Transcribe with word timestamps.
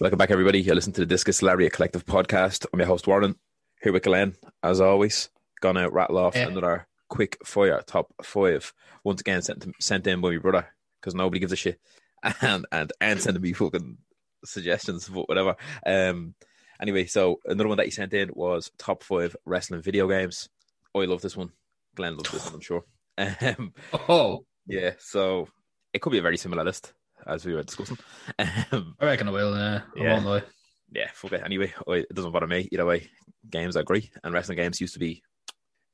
Welcome 0.00 0.16
back, 0.18 0.30
everybody. 0.30 0.60
You 0.60 0.74
listen 0.74 0.92
to 0.94 1.00
the 1.02 1.06
Discus 1.06 1.42
Lariat 1.42 1.72
Collective 1.72 2.06
podcast. 2.06 2.66
I'm 2.72 2.78
your 2.80 2.86
host, 2.88 3.06
Warren, 3.06 3.36
here 3.82 3.92
with 3.92 4.02
Glenn, 4.02 4.34
as 4.62 4.80
always. 4.80 5.28
Gonna 5.60 5.90
rattle 5.90 6.18
off 6.18 6.34
Yeah. 6.36 6.48
another 6.48 6.86
quick 7.08 7.36
fire 7.44 7.82
top 7.86 8.12
five. 8.22 8.72
Once 9.04 9.20
again, 9.20 9.42
sent, 9.42 9.66
sent 9.80 10.06
in 10.06 10.20
by 10.20 10.30
my 10.30 10.38
brother 10.38 10.68
because 11.00 11.14
nobody 11.14 11.38
gives 11.40 11.52
a 11.52 11.56
shit. 11.56 11.80
And 12.42 12.66
and 12.72 12.92
and 13.00 13.20
sending 13.20 13.42
me 13.42 13.52
fucking 13.52 13.98
suggestions, 14.44 15.08
but 15.08 15.28
whatever. 15.28 15.56
Um, 15.86 16.34
anyway, 16.80 17.06
so 17.06 17.40
another 17.46 17.68
one 17.68 17.76
that 17.78 17.86
he 17.86 17.90
sent 17.90 18.12
in 18.14 18.30
was 18.34 18.70
top 18.78 19.02
five 19.02 19.34
wrestling 19.46 19.82
video 19.82 20.06
games. 20.08 20.48
Oh, 20.94 21.00
I 21.00 21.06
love 21.06 21.22
this 21.22 21.36
one. 21.36 21.52
Glenn 21.94 22.16
loves 22.16 22.30
this 22.30 22.44
one, 22.46 22.54
I'm 22.54 22.60
sure. 22.60 22.84
Um, 23.18 23.74
Oh, 24.08 24.44
yeah, 24.66 24.92
so 24.98 25.48
it 25.92 26.00
could 26.00 26.12
be 26.12 26.18
a 26.18 26.22
very 26.22 26.36
similar 26.38 26.64
list 26.64 26.92
as 27.26 27.44
we 27.44 27.54
were 27.54 27.62
discussing. 27.62 27.98
Um, 28.72 28.94
I 29.00 29.04
reckon 29.06 29.28
I 29.28 29.32
will. 29.32 29.54
Uh, 29.54 29.80
Yeah. 29.96 30.24
won't 30.24 30.44
yeah, 30.92 31.08
fuck 31.14 31.32
it. 31.32 31.42
Anyway, 31.44 31.72
it 31.88 32.14
doesn't 32.14 32.32
bother 32.32 32.46
me 32.46 32.68
either 32.72 32.84
way. 32.84 33.08
Games 33.48 33.76
I 33.76 33.80
agree, 33.80 34.10
and 34.22 34.34
wrestling 34.34 34.56
games 34.56 34.80
used 34.80 34.94
to 34.94 34.98
be 34.98 35.22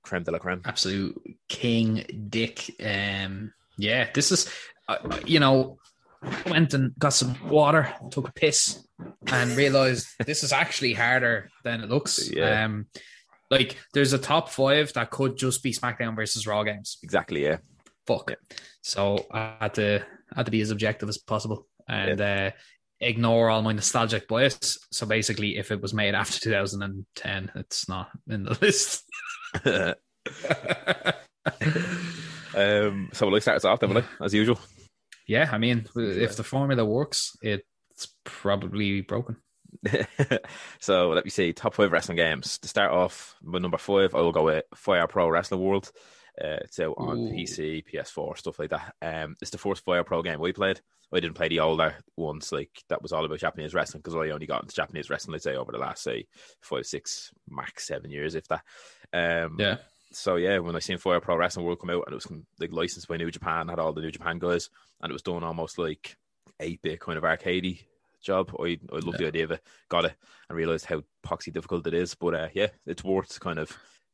creme 0.02 0.22
de 0.22 0.30
la 0.30 0.38
creme. 0.38 0.62
Absolute 0.64 1.20
king 1.48 2.26
dick. 2.28 2.70
Um, 2.82 3.52
yeah, 3.76 4.08
this 4.14 4.32
is, 4.32 4.50
uh, 4.88 4.96
you 5.24 5.38
know, 5.38 5.78
went 6.46 6.74
and 6.74 6.92
got 6.98 7.12
some 7.12 7.36
water, 7.48 7.92
took 8.10 8.28
a 8.28 8.32
piss, 8.32 8.86
and 9.26 9.50
realized 9.56 10.08
this 10.26 10.42
is 10.42 10.52
actually 10.52 10.94
harder 10.94 11.50
than 11.62 11.82
it 11.82 11.90
looks. 11.90 12.30
Yeah. 12.30 12.64
Um, 12.64 12.86
like 13.50 13.76
there's 13.92 14.12
a 14.12 14.18
top 14.18 14.48
five 14.48 14.92
that 14.94 15.10
could 15.10 15.36
just 15.36 15.62
be 15.62 15.72
SmackDown 15.72 16.16
versus 16.16 16.46
Raw 16.46 16.62
games. 16.64 16.98
Exactly, 17.02 17.44
yeah. 17.44 17.58
Fuck. 18.06 18.32
It. 18.32 18.38
So 18.80 19.26
I 19.30 19.56
had 19.60 19.74
to 19.74 20.04
I 20.32 20.40
had 20.40 20.46
to 20.46 20.52
be 20.52 20.60
as 20.60 20.70
objective 20.70 21.08
as 21.08 21.18
possible 21.18 21.66
and 21.88 22.20
uh, 22.20 22.50
ignore 23.00 23.50
all 23.50 23.62
my 23.62 23.72
nostalgic 23.72 24.28
bias. 24.28 24.78
So 24.90 25.06
basically, 25.06 25.56
if 25.56 25.70
it 25.70 25.80
was 25.80 25.94
made 25.94 26.14
after 26.14 26.40
2010, 26.40 27.52
it's 27.54 27.88
not 27.88 28.10
in 28.28 28.44
the 28.44 28.58
list. 28.60 29.04
um, 32.54 33.10
so 33.12 33.28
we'll 33.28 33.40
start 33.40 33.56
us 33.56 33.64
off 33.64 33.80
then? 33.80 34.04
As 34.20 34.34
usual. 34.34 34.58
yeah, 35.26 35.48
I 35.50 35.58
mean, 35.58 35.86
if 35.94 36.36
the 36.36 36.44
formula 36.44 36.84
works, 36.84 37.36
it's 37.42 38.08
probably 38.24 39.02
broken. 39.02 39.36
so 40.80 41.10
let 41.10 41.24
me 41.24 41.30
see 41.30 41.52
top 41.52 41.74
five 41.74 41.92
wrestling 41.92 42.16
games. 42.16 42.58
To 42.58 42.68
start 42.68 42.92
off 42.92 43.34
with 43.42 43.62
number 43.62 43.78
five, 43.78 44.14
I 44.14 44.20
will 44.20 44.32
go 44.32 44.44
with 44.44 44.64
Fire 44.74 45.06
Pro 45.06 45.28
Wrestling 45.28 45.60
World. 45.60 45.90
Uh, 46.40 46.58
it's 46.64 46.78
out 46.80 46.94
on 46.98 47.18
Ooh. 47.18 47.30
PC, 47.30 47.84
PS4, 47.86 48.36
stuff 48.38 48.58
like 48.58 48.70
that. 48.70 48.94
Um, 49.00 49.36
it's 49.40 49.50
the 49.50 49.58
first 49.58 49.84
Fire 49.84 50.04
Pro 50.04 50.22
game 50.22 50.40
we 50.40 50.52
played. 50.52 50.80
I 51.12 51.20
didn't 51.20 51.36
play 51.36 51.48
the 51.48 51.60
older 51.60 51.94
ones, 52.16 52.50
like 52.52 52.70
that 52.88 53.00
was 53.00 53.12
all 53.12 53.24
about 53.24 53.38
Japanese 53.38 53.74
wrestling 53.74 54.00
because 54.02 54.16
I 54.16 54.30
only 54.30 54.46
got 54.46 54.62
into 54.62 54.74
Japanese 54.74 55.08
wrestling, 55.08 55.32
let's 55.32 55.44
say, 55.44 55.54
over 55.56 55.70
the 55.72 55.78
last 55.78 56.02
say 56.02 56.26
five, 56.60 56.84
six, 56.84 57.32
max 57.48 57.86
seven 57.86 58.10
years, 58.10 58.34
if 58.34 58.46
that. 58.48 58.62
Um, 59.12 59.56
Yeah. 59.58 59.76
so 60.12 60.34
yeah, 60.36 60.58
when 60.58 60.74
I 60.76 60.80
seen 60.80 60.98
Fire 60.98 61.20
Pro 61.20 61.36
Wrestling 61.36 61.64
World 61.64 61.80
come 61.80 61.90
out 61.90 62.02
and 62.06 62.12
it 62.12 62.16
was 62.16 62.28
like 62.58 62.72
licensed 62.72 63.06
by 63.08 63.16
New 63.16 63.30
Japan, 63.30 63.68
had 63.68 63.78
all 63.78 63.92
the 63.92 64.00
New 64.00 64.10
Japan 64.10 64.38
guys, 64.38 64.68
and 65.00 65.10
it 65.10 65.12
was 65.12 65.22
done 65.22 65.44
almost 65.44 65.78
like 65.78 66.16
eight 66.58 66.82
bit 66.82 66.98
kind 67.00 67.16
of 67.18 67.24
arcadey 67.24 67.82
job. 68.20 68.50
I 68.58 68.78
I 68.92 68.98
love 68.98 69.16
the 69.16 69.28
idea 69.28 69.44
of 69.44 69.52
it, 69.52 69.62
got 69.88 70.06
it, 70.06 70.14
and 70.48 70.58
realized 70.58 70.86
how 70.86 71.02
poxy 71.24 71.52
difficult 71.52 71.86
it 71.86 71.94
is. 71.94 72.14
But 72.16 72.34
uh, 72.34 72.48
yeah, 72.52 72.68
it's 72.84 73.04
worth 73.04 73.38
kind 73.38 73.60
of 73.60 73.70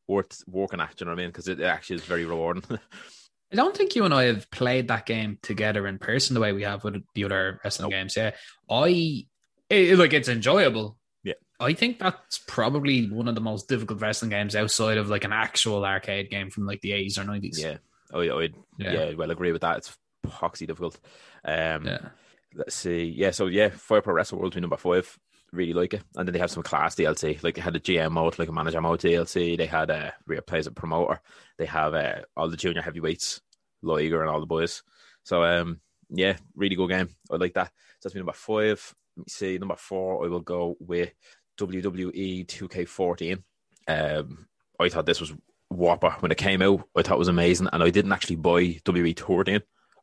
worth 0.08 0.42
working 0.46 0.80
at. 0.80 1.00
You 1.00 1.06
know 1.06 1.12
what 1.12 1.18
I 1.18 1.22
mean? 1.22 1.30
Because 1.30 1.48
it 1.48 1.60
actually 1.60 1.96
is 1.96 2.04
very 2.04 2.24
rewarding. 2.24 2.64
I 3.52 3.56
don't 3.56 3.76
think 3.76 3.94
you 3.94 4.04
and 4.04 4.14
I 4.14 4.24
have 4.24 4.50
played 4.50 4.88
that 4.88 5.04
game 5.04 5.38
together 5.42 5.86
in 5.86 5.98
person 5.98 6.34
the 6.34 6.40
way 6.40 6.52
we 6.52 6.62
have 6.62 6.84
with 6.84 7.02
the 7.14 7.24
other 7.24 7.60
wrestling 7.62 7.90
Nope. 7.90 7.98
games. 7.98 8.16
Yeah, 8.16 8.30
I 8.70 9.26
it, 9.68 9.98
like 9.98 10.14
it's 10.14 10.28
enjoyable. 10.28 10.96
Yeah. 11.22 11.34
I 11.60 11.74
think 11.74 11.98
that's 11.98 12.38
probably 12.46 13.08
one 13.10 13.28
of 13.28 13.34
the 13.34 13.42
most 13.42 13.68
difficult 13.68 14.00
wrestling 14.00 14.30
games 14.30 14.56
outside 14.56 14.96
of 14.96 15.10
like 15.10 15.24
an 15.24 15.34
actual 15.34 15.84
arcade 15.84 16.30
game 16.30 16.48
from 16.48 16.64
like 16.66 16.80
the 16.80 16.92
eighties 16.92 17.18
or 17.18 17.24
nineties. 17.24 17.60
yeah, 17.62 17.76
I 18.12 18.20
I 18.30 18.48
yeah. 18.78 18.92
Yeah. 18.92 19.14
well 19.14 19.30
agree 19.30 19.52
with 19.52 19.60
that. 19.62 19.78
It's 19.78 19.98
poxy 20.26 20.66
difficult. 20.66 20.98
Um, 21.44 21.84
yeah. 21.84 22.08
let's 22.54 22.74
see. 22.74 23.04
Yeah, 23.04 23.32
so 23.32 23.46
yeah, 23.46 23.68
Fire 23.68 24.00
Pro 24.00 24.14
Wrestling 24.14 24.40
World 24.40 24.54
be 24.54 24.60
number 24.60 24.76
five. 24.78 25.18
Really 25.52 25.74
like 25.74 25.92
it. 25.94 26.02
And 26.16 26.26
then 26.26 26.32
they 26.32 26.38
have 26.38 26.50
some 26.50 26.62
class 26.62 26.94
DLC. 26.94 27.42
Like 27.42 27.56
they 27.56 27.60
had 27.60 27.76
a 27.76 27.80
GM 27.80 28.12
mode, 28.12 28.38
like 28.38 28.48
a 28.48 28.52
manager 28.52 28.80
mode 28.80 29.00
DLC. 29.00 29.56
They 29.58 29.66
had 29.66 29.90
a 29.90 29.94
uh, 30.06 30.10
where 30.24 30.38
it 30.38 30.46
plays 30.46 30.66
a 30.66 30.70
promoter. 30.70 31.20
They 31.58 31.66
have 31.66 31.92
uh, 31.94 32.22
all 32.36 32.48
the 32.48 32.56
junior 32.56 32.80
heavyweights, 32.80 33.42
Liger 33.82 34.22
and 34.22 34.30
all 34.30 34.40
the 34.40 34.46
boys. 34.46 34.82
So 35.24 35.44
um 35.44 35.80
yeah, 36.08 36.36
really 36.56 36.74
good 36.76 36.88
game. 36.90 37.08
I 37.30 37.36
like 37.36 37.54
that. 37.54 37.66
So 38.00 38.08
that's 38.08 38.14
me 38.14 38.20
number 38.20 38.32
five. 38.32 38.94
Let 39.16 39.26
me 39.26 39.30
see. 39.30 39.58
Number 39.58 39.76
four, 39.76 40.24
I 40.24 40.28
will 40.28 40.40
go 40.40 40.76
with 40.80 41.12
WWE 41.58 42.46
2K14. 42.46 43.42
Um 43.88 44.46
I 44.80 44.88
thought 44.88 45.06
this 45.06 45.20
was 45.20 45.32
whopper 45.68 46.10
when 46.20 46.32
it 46.32 46.38
came 46.38 46.62
out. 46.62 46.88
I 46.96 47.02
thought 47.02 47.14
it 47.16 47.18
was 47.18 47.28
amazing. 47.28 47.68
And 47.72 47.82
I 47.82 47.90
didn't 47.90 48.12
actually 48.12 48.36
buy 48.36 48.80
WWE 48.84 49.18
13. 49.18 49.60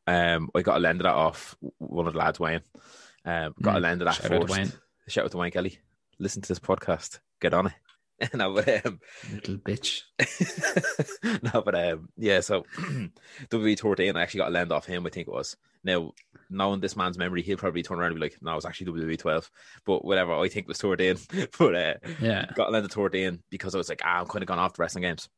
Um 0.08 0.50
I 0.56 0.62
got 0.62 0.78
a 0.78 0.80
lend 0.80 1.02
of 1.02 1.04
that 1.04 1.16
off 1.16 1.56
one 1.80 2.08
of 2.08 2.14
the 2.14 2.20
lads 2.20 2.40
Wayne. 2.40 2.62
Um 3.26 3.56
got 3.62 3.78
a 3.78 3.80
Mm, 3.80 3.82
lend 3.82 4.02
of 4.02 4.06
that 4.06 4.16
shout 4.16 4.26
first. 4.48 4.80
Shout 5.10 5.26
out 5.26 5.32
to 5.32 5.38
Wayne 5.38 5.52
Kelly. 5.52 5.80
Listen 6.20 6.42
to 6.42 6.48
this 6.48 6.60
podcast. 6.60 7.20
Get 7.42 7.54
on 7.54 7.68
it. 7.68 7.74
no, 8.34 8.54
but 8.54 8.86
um, 8.86 9.00
Little 9.34 9.56
bitch. 9.58 10.02
no, 11.54 11.62
but 11.62 11.74
um, 11.76 12.10
yeah. 12.18 12.42
So 12.42 12.64
WWE 13.50 13.80
thirteen, 13.80 14.16
I 14.18 14.22
actually 14.22 14.40
got 14.40 14.50
a 14.50 14.52
lend 14.52 14.72
off 14.72 14.86
him. 14.86 15.06
I 15.06 15.10
think 15.10 15.28
it 15.28 15.34
was. 15.34 15.56
Now, 15.86 16.12
knowing 16.50 16.82
this 16.82 16.98
man's 16.98 17.18
memory, 17.18 17.42
he'll 17.42 17.56
probably 17.58 17.82
turn 17.84 17.98
around 18.00 18.08
and 18.12 18.16
be 18.16 18.22
like, 18.22 18.38
"No, 18.42 18.52
it 18.52 18.56
was 18.56 18.66
actually 18.66 18.92
WWE 18.92 19.18
twelve." 19.20 19.50
But 19.86 20.04
whatever, 20.04 20.34
I 20.34 20.50
think 20.50 20.66
it 20.66 20.68
was 20.68 20.80
thirteen. 20.80 21.16
but 21.58 21.76
uh, 21.76 21.94
Yeah. 22.20 22.46
got 22.56 22.68
a 22.68 22.72
lend 22.72 22.86
of 22.86 22.92
thirteen 22.92 23.42
because 23.50 23.74
I 23.74 23.78
was 23.78 23.88
like, 23.90 24.02
"Ah, 24.04 24.20
I'm 24.20 24.28
kind 24.28 24.44
of 24.44 24.48
gone 24.48 24.60
off 24.60 24.74
the 24.74 24.82
wrestling 24.82 25.04
games." 25.04 25.30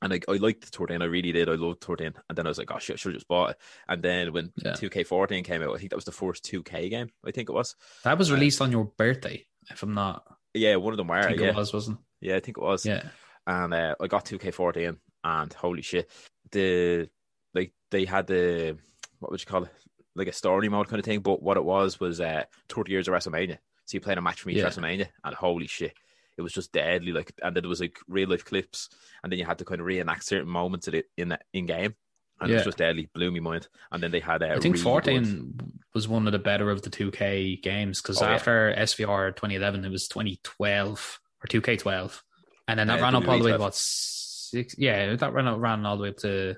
And 0.00 0.12
I, 0.12 0.20
I 0.28 0.32
liked 0.36 0.64
thirteen, 0.64 1.02
I 1.02 1.06
really 1.06 1.32
did. 1.32 1.48
I 1.48 1.54
loved 1.54 1.80
thirteen, 1.82 2.12
and 2.28 2.38
then 2.38 2.46
I 2.46 2.50
was 2.50 2.58
like, 2.58 2.70
"Oh 2.70 2.78
shit, 2.78 2.94
I 2.94 2.96
should 2.98 3.12
have 3.12 3.18
just 3.20 3.28
bought 3.28 3.50
it." 3.50 3.56
And 3.88 4.02
then 4.02 4.32
when 4.32 4.52
Yeah. 4.64 4.74
two 4.74 4.88
K 4.90 5.02
fourteen 5.02 5.42
came 5.42 5.62
out, 5.62 5.74
I 5.74 5.78
think 5.78 5.90
that 5.90 5.96
was 5.96 6.04
the 6.04 6.12
first 6.12 6.44
two 6.44 6.62
K 6.62 6.88
game. 6.88 7.08
I 7.26 7.32
think 7.32 7.48
it 7.48 7.52
was. 7.52 7.74
That 8.04 8.16
was 8.18 8.30
released 8.30 8.60
on 8.60 8.70
your 8.70 8.84
birthday, 8.84 9.44
if 9.70 9.82
I'm 9.82 9.94
not 9.94 10.22
Yeah, 10.54 10.76
one 10.76 10.92
of 10.92 10.98
them 10.98 11.08
were. 11.08 11.16
I 11.16 11.28
think 11.28 11.40
Yeah, 11.40 11.48
it 11.48 11.56
was, 11.56 11.72
wasn't 11.72 11.98
yeah, 12.20 12.36
I 12.36 12.40
think 12.40 12.58
it 12.58 12.62
was. 12.62 12.86
Yeah. 12.86 13.02
and 13.46 13.74
uh, 13.74 13.94
I 14.00 14.06
got 14.06 14.24
2K14 14.24 14.96
and 15.24 15.52
holy 15.52 15.82
shit, 15.82 16.08
the 16.52 17.08
like 17.54 17.72
they 17.90 18.04
had 18.04 18.26
the 18.28 18.76
what 19.18 19.32
would 19.32 19.40
you 19.40 19.46
call 19.46 19.64
it, 19.64 19.70
like 20.14 20.28
a 20.28 20.32
story 20.32 20.68
mode 20.68 20.86
kind 20.88 21.00
of 21.00 21.04
thing. 21.04 21.20
But 21.20 21.42
what 21.42 21.56
it 21.56 21.64
was 21.64 21.98
was 21.98 22.20
uh, 22.20 22.44
30 22.68 22.92
years 22.92 23.08
of 23.08 23.14
WrestleMania. 23.14 23.58
So 23.86 23.96
you 23.96 24.00
played 24.00 24.18
a 24.18 24.22
match 24.22 24.42
from 24.42 24.52
each 24.52 24.58
Yeah. 24.58 24.66
WrestleMania, 24.68 25.08
and 25.24 25.34
holy 25.34 25.66
shit, 25.66 25.94
it 26.38 26.42
was 26.42 26.52
just 26.52 26.72
deadly. 26.72 27.12
Like, 27.12 27.32
and 27.42 27.54
then 27.54 27.62
there 27.64 27.68
was 27.68 27.80
like 27.80 27.98
real 28.08 28.28
life 28.30 28.44
clips, 28.44 28.88
and 29.22 29.30
then 29.30 29.38
you 29.38 29.44
had 29.44 29.58
to 29.58 29.64
kind 29.64 29.80
of 29.80 29.86
reenact 29.86 30.24
certain 30.24 30.48
moments 30.48 30.88
of 30.88 30.94
it 30.94 31.06
in 31.16 31.36
in 31.52 31.66
game. 31.66 31.94
And 32.40 32.52
it 32.52 32.54
was 32.54 32.64
just 32.66 32.78
deadly, 32.78 33.10
blew 33.12 33.32
me 33.32 33.40
mind. 33.40 33.66
And 33.90 34.00
then 34.00 34.12
they 34.12 34.20
had 34.20 34.44
uh, 34.44 34.54
I 34.54 34.60
think 34.60 34.78
14 34.78 35.22
good- 35.24 35.72
was 35.92 36.06
one 36.06 36.26
of 36.28 36.32
the 36.32 36.38
better 36.38 36.70
of 36.70 36.82
the 36.82 36.88
2K 36.90 37.60
games 37.62 38.00
because 38.00 38.22
Oh, 38.22 38.26
yeah. 38.26 38.34
after 38.36 38.72
SVR 38.78 39.34
2011, 39.34 39.84
it 39.84 39.90
was 39.90 40.06
2012 40.06 41.18
or 41.42 41.46
2K12. 41.48 42.20
And 42.68 42.78
then 42.78 42.86
that 42.86 43.00
Uh, 43.00 43.02
ran 43.02 43.14
up 43.16 43.26
all 43.26 43.38
the 43.38 43.44
way 43.44 43.50
to 43.52 43.58
what? 43.58 43.74
Six, 43.74 44.76
yeah, 44.78 45.16
that 45.16 45.32
ran, 45.32 45.52
ran 45.60 45.84
all 45.84 45.96
the 45.96 46.04
way 46.04 46.08
up 46.10 46.16
to 46.18 46.54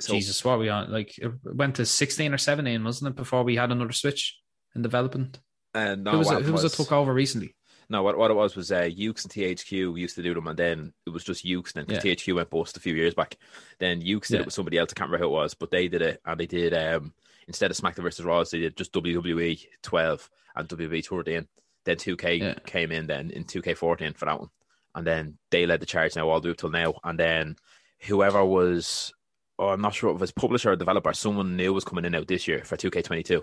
So- 0.00 0.14
Jesus. 0.14 0.42
What 0.44 0.52
are 0.52 0.58
we 0.58 0.70
on? 0.70 0.90
Like, 0.90 1.18
it 1.18 1.30
went 1.44 1.76
to 1.76 1.84
16 1.84 2.32
or 2.32 2.38
17, 2.38 2.82
wasn't 2.82 3.10
it, 3.10 3.16
before 3.16 3.42
we 3.44 3.56
had 3.56 3.70
another 3.70 3.92
Switch 3.92 4.38
in 4.74 4.80
development? 4.80 5.40
And 5.74 6.04
no, 6.04 6.12
who 6.12 6.18
was, 6.20 6.30
it, 6.30 6.42
who 6.42 6.52
was 6.52 6.64
it 6.64 6.72
took 6.72 6.90
over 6.92 7.12
recently? 7.12 7.54
No, 7.90 8.02
what, 8.02 8.18
what 8.18 8.30
it 8.30 8.34
was 8.34 8.54
was 8.54 8.70
uh, 8.70 8.82
Yuke's 8.82 9.24
and 9.24 9.32
THQ 9.32 9.98
used 9.98 10.14
to 10.16 10.22
do 10.22 10.34
them, 10.34 10.46
and 10.46 10.58
then 10.58 10.92
it 11.06 11.10
was 11.10 11.24
just 11.24 11.44
Yuke's 11.44 11.72
then 11.72 11.86
because 11.86 12.04
Yeah. 12.04 12.12
THQ 12.14 12.34
went 12.34 12.50
bust 12.50 12.76
a 12.76 12.80
few 12.80 12.94
years 12.94 13.14
back. 13.14 13.36
Then 13.78 14.02
Yuke's 14.02 14.28
did 14.28 14.34
Yeah. 14.34 14.40
it 14.40 14.44
with 14.46 14.54
somebody 14.54 14.76
else. 14.76 14.90
I 14.92 14.94
can't 14.98 15.10
remember 15.10 15.24
who 15.26 15.32
it 15.34 15.36
was, 15.38 15.54
but 15.54 15.70
they 15.70 15.88
did 15.88 16.02
it, 16.02 16.20
and 16.24 16.38
they 16.38 16.46
did. 16.46 16.74
um 16.74 17.14
instead 17.46 17.70
of 17.70 17.78
SmackDown 17.78 18.02
versus 18.02 18.26
Raw, 18.26 18.44
they 18.44 18.58
did 18.58 18.76
just 18.76 18.92
WWE 18.92 19.66
12 19.82 20.28
and 20.54 20.68
WWE 20.68 21.02
13. 21.02 21.48
Then 21.84 21.96
2K 21.96 22.38
Yeah. 22.38 22.54
came 22.66 22.92
in 22.92 23.06
then 23.06 23.30
in 23.30 23.44
2K14 23.44 24.14
for 24.18 24.26
that 24.26 24.38
one, 24.38 24.50
and 24.94 25.06
then 25.06 25.38
they 25.50 25.64
led 25.64 25.80
the 25.80 25.86
charge 25.86 26.14
now 26.14 26.28
all 26.28 26.40
the 26.42 26.48
way 26.48 26.52
up 26.52 26.58
till 26.58 26.68
now. 26.68 27.00
And 27.04 27.18
then 27.18 27.56
whoever 28.00 28.44
was, 28.44 29.14
oh, 29.58 29.68
I'm 29.68 29.80
not 29.80 29.94
sure 29.94 30.10
if 30.10 30.16
it 30.16 30.20
was 30.20 30.30
publisher 30.32 30.72
or 30.72 30.76
developer, 30.76 31.14
someone 31.14 31.56
new 31.56 31.72
was 31.72 31.84
coming 31.86 32.04
in 32.04 32.14
out 32.14 32.28
this 32.28 32.46
year 32.46 32.62
for 32.64 32.76
2K22, 32.76 33.42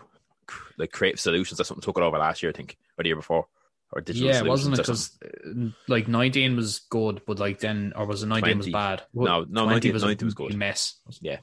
like 0.78 0.92
Creative 0.92 1.20
Solutions 1.20 1.60
or 1.60 1.64
something 1.64 1.82
took 1.82 1.98
it 1.98 2.04
over 2.04 2.20
last 2.20 2.44
year, 2.44 2.52
I 2.52 2.56
think, 2.56 2.78
or 3.00 3.04
the 3.04 3.10
year 3.10 3.16
before, 3.16 3.48
or 3.96 4.02
Digital 4.02 4.30
yeah, 4.30 4.42
wasn't 4.42 4.78
it? 4.78 4.86
Solutions 4.86 5.18
or 5.24 5.30
something. 5.42 5.56
Because 5.68 5.74
like 5.88 6.08
nineteen 6.08 6.56
was 6.56 6.82
good, 6.90 7.22
but 7.26 7.40
like 7.40 7.60
then, 7.60 7.94
or 7.96 8.06
was 8.06 8.22
it 8.24 8.28
nineteen 8.28 8.58
was 8.58 8.70
bad? 8.70 9.04
No, 9.14 9.46
no, 9.50 9.66
19 9.66 9.94
was 9.94 10.04
19 10.04 10.26
was 10.28 10.34
good. 10.34 10.54
Mess. 10.56 11.00
Yeah. 11.22 11.38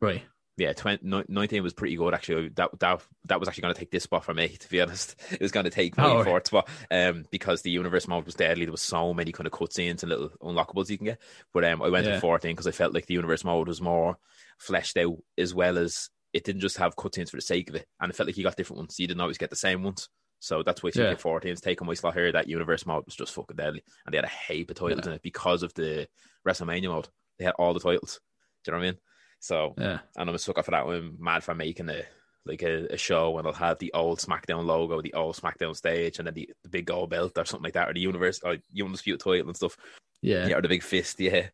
Right. 0.00 0.22
yeah, 0.58 0.72
20, 0.72 1.24
19 1.28 1.62
was 1.62 1.72
pretty 1.72 1.96
good 1.96 2.12
actually. 2.12 2.48
That 2.50 2.78
that 2.80 3.00
that 3.26 3.40
was 3.40 3.48
actually 3.48 3.62
going 3.62 3.74
to 3.74 3.78
take 3.80 3.90
this 3.90 4.02
spot 4.02 4.24
for 4.24 4.34
me. 4.34 4.48
To 4.60 4.68
be 4.68 4.80
honest, 4.80 5.14
it 5.32 5.40
was 5.40 5.52
going 5.52 5.64
to 5.64 5.70
take 5.70 5.96
my 5.96 6.04
Oh, 6.04 6.16
right. 6.16 6.24
fourth 6.24 6.46
spot. 6.48 6.68
Um, 6.90 7.24
because 7.30 7.62
the 7.62 7.70
universe 7.70 8.06
mode 8.08 8.26
was 8.26 8.34
deadly. 8.34 8.64
There 8.66 8.72
was 8.72 8.82
so 8.82 9.14
many 9.14 9.32
kind 9.32 9.46
of 9.46 9.52
cutscenes 9.52 10.02
and 10.02 10.10
little 10.10 10.30
unlockables 10.42 10.90
you 10.90 10.98
can 10.98 11.06
get. 11.06 11.22
But 11.54 11.64
um, 11.64 11.82
I 11.82 11.88
went 11.88 12.06
Yeah. 12.06 12.14
to 12.16 12.20
14 12.20 12.52
because 12.52 12.66
I 12.66 12.72
felt 12.72 12.92
like 12.94 13.06
the 13.06 13.14
universe 13.14 13.44
mode 13.44 13.68
was 13.68 13.80
more 13.80 14.18
fleshed 14.58 14.96
out 14.98 15.16
as 15.38 15.54
well 15.54 15.78
as 15.78 16.10
it 16.32 16.44
didn't 16.44 16.60
just 16.62 16.76
have 16.78 16.96
cutscenes 16.96 17.30
for 17.30 17.36
the 17.36 17.42
sake 17.42 17.70
of 17.70 17.76
it, 17.76 17.86
and 18.00 18.10
it 18.10 18.16
felt 18.16 18.26
like 18.26 18.36
you 18.36 18.44
got 18.44 18.56
different 18.56 18.78
ones. 18.78 18.98
You 18.98 19.06
didn't 19.06 19.20
always 19.22 19.38
get 19.38 19.48
the 19.50 19.56
same 19.56 19.82
ones. 19.82 20.08
So 20.38 20.62
that's 20.62 20.82
why 20.82 20.90
Yeah. 20.94 21.14
2K14 21.14 21.46
is 21.46 21.60
taking 21.60 21.86
my 21.86 21.94
slot 21.94 22.14
here. 22.14 22.30
That 22.32 22.48
universe 22.48 22.86
mode 22.86 23.04
was 23.06 23.16
just 23.16 23.34
fucking 23.34 23.56
deadly, 23.56 23.82
and 24.04 24.12
they 24.12 24.18
had 24.18 24.24
a 24.26 24.52
heap 24.52 24.70
of 24.70 24.76
titles 24.76 25.00
Yeah. 25.04 25.10
in 25.10 25.16
it 25.16 25.22
because 25.22 25.62
of 25.62 25.72
the 25.74 26.06
WrestleMania 26.46 26.88
mode. 26.88 27.08
They 27.38 27.44
had 27.44 27.54
all 27.58 27.74
the 27.74 27.80
titles. 27.80 28.20
Do 28.64 28.70
you 28.70 28.72
know 28.72 28.78
what 28.78 28.86
I 28.88 28.90
mean? 28.92 28.98
So 29.40 29.74
Yeah. 29.78 29.98
and 30.16 30.28
I'm 30.28 30.34
a 30.34 30.38
sucker 30.38 30.62
for 30.62 30.70
that 30.72 30.86
one. 30.86 31.16
Mad 31.18 31.42
for 31.44 31.54
making 31.54 31.88
a 31.88 32.04
like 32.44 32.62
a, 32.62 32.86
a 32.92 32.96
show 32.96 33.36
and 33.38 33.46
I'll 33.48 33.52
have 33.52 33.78
the 33.80 33.92
old 33.92 34.20
SmackDown 34.20 34.66
logo, 34.66 35.02
the 35.02 35.14
old 35.14 35.34
SmackDown 35.36 35.74
stage, 35.74 36.18
and 36.20 36.28
then 36.28 36.34
the, 36.34 36.48
the 36.62 36.68
big 36.68 36.86
gold 36.86 37.10
belt 37.10 37.36
or 37.36 37.44
something 37.44 37.64
like 37.64 37.72
that, 37.74 37.88
or 37.88 37.92
the 37.92 37.98
universe 38.00 38.38
or 38.44 38.56
undisputed 38.80 39.18
title 39.20 39.48
and 39.48 39.56
stuff. 39.56 39.76
Yeah. 40.22 40.46
Yeah, 40.46 40.56
or 40.58 40.62
the 40.62 40.68
big 40.68 40.84
fist, 40.84 41.18
yeah. 41.18 41.48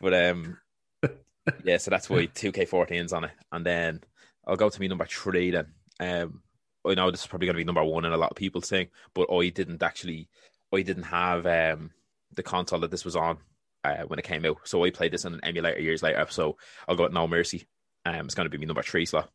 But 0.00 0.14
um, 0.14 0.56
yeah. 1.64 1.76
So 1.76 1.90
that's 1.90 2.08
why 2.08 2.28
2K14's 2.28 3.12
on 3.12 3.24
it, 3.24 3.30
and 3.52 3.64
then 3.66 4.00
I'll 4.46 4.56
go 4.56 4.70
to 4.70 4.80
me 4.80 4.88
number 4.88 5.04
three. 5.04 5.50
Then 5.50 5.66
um, 6.00 6.42
I 6.86 6.94
know 6.94 7.10
this 7.10 7.20
is 7.22 7.26
probably 7.26 7.46
going 7.46 7.54
to 7.56 7.60
be 7.60 7.64
number 7.64 7.84
one 7.84 8.04
in 8.04 8.12
a 8.12 8.16
lot 8.16 8.30
of 8.30 8.36
people's 8.36 8.68
thing, 8.68 8.88
but 9.14 9.32
I 9.32 9.48
didn't 9.48 9.82
actually, 9.82 10.28
I 10.72 10.82
didn't 10.82 11.04
have 11.04 11.46
um 11.46 11.90
the 12.34 12.42
console 12.42 12.80
that 12.80 12.90
this 12.90 13.04
was 13.04 13.16
on 13.16 13.38
uh, 13.84 14.02
when 14.06 14.18
it 14.18 14.24
came 14.24 14.44
out, 14.44 14.58
so 14.64 14.84
I 14.84 14.90
played 14.90 15.12
this 15.12 15.24
on 15.24 15.34
an 15.34 15.40
emulator 15.44 15.80
years 15.80 16.02
later. 16.02 16.26
So 16.30 16.56
I'll 16.86 16.96
go 16.96 17.04
with 17.04 17.12
No 17.12 17.26
Mercy. 17.26 17.66
Um, 18.04 18.26
it's 18.26 18.34
going 18.34 18.46
to 18.46 18.50
be 18.50 18.58
my 18.58 18.66
number 18.66 18.82
three 18.82 19.06
slot. 19.06 19.30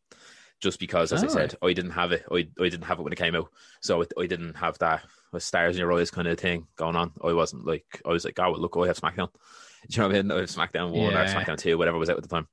Just 0.60 0.78
because, 0.78 1.12
as 1.12 1.22
I 1.22 1.26
Oh, 1.26 1.30
said, 1.30 1.54
I 1.62 1.72
didn't 1.72 1.90
have 1.90 2.12
it. 2.12 2.24
I, 2.30 2.36
I 2.60 2.68
didn't 2.68 2.82
have 2.84 2.98
it 2.98 3.02
when 3.02 3.12
it 3.12 3.18
came 3.18 3.34
out, 3.34 3.50
so 3.82 4.00
it, 4.02 4.12
I 4.18 4.26
didn't 4.26 4.54
have 4.54 4.78
that 4.78 5.02
with 5.32 5.42
stars 5.42 5.74
in 5.76 5.80
your 5.80 5.92
eyes 5.92 6.10
kind 6.12 6.28
of 6.28 6.38
thing 6.38 6.68
going 6.76 6.96
on. 6.96 7.12
I 7.22 7.32
wasn't 7.32 7.66
like 7.66 8.00
I 8.06 8.10
was 8.10 8.24
like, 8.24 8.38
oh, 8.38 8.52
well, 8.52 8.60
look, 8.60 8.76
I 8.76 8.86
have 8.86 8.98
SmackDown. 8.98 9.28
Do 9.88 9.96
you 9.96 9.98
know 10.02 10.08
what 10.08 10.16
I 10.16 10.22
mean? 10.22 10.30
I 10.32 10.36
have 10.40 10.48
SmackDown 10.48 10.92
one 10.92 11.14
or 11.16 11.24
Yeah. 11.24 11.34
SmackDown 11.34 11.58
two, 11.58 11.76
whatever 11.76 11.98
was 11.98 12.08
out 12.08 12.16
at 12.16 12.22
the 12.22 12.28
time. 12.28 12.48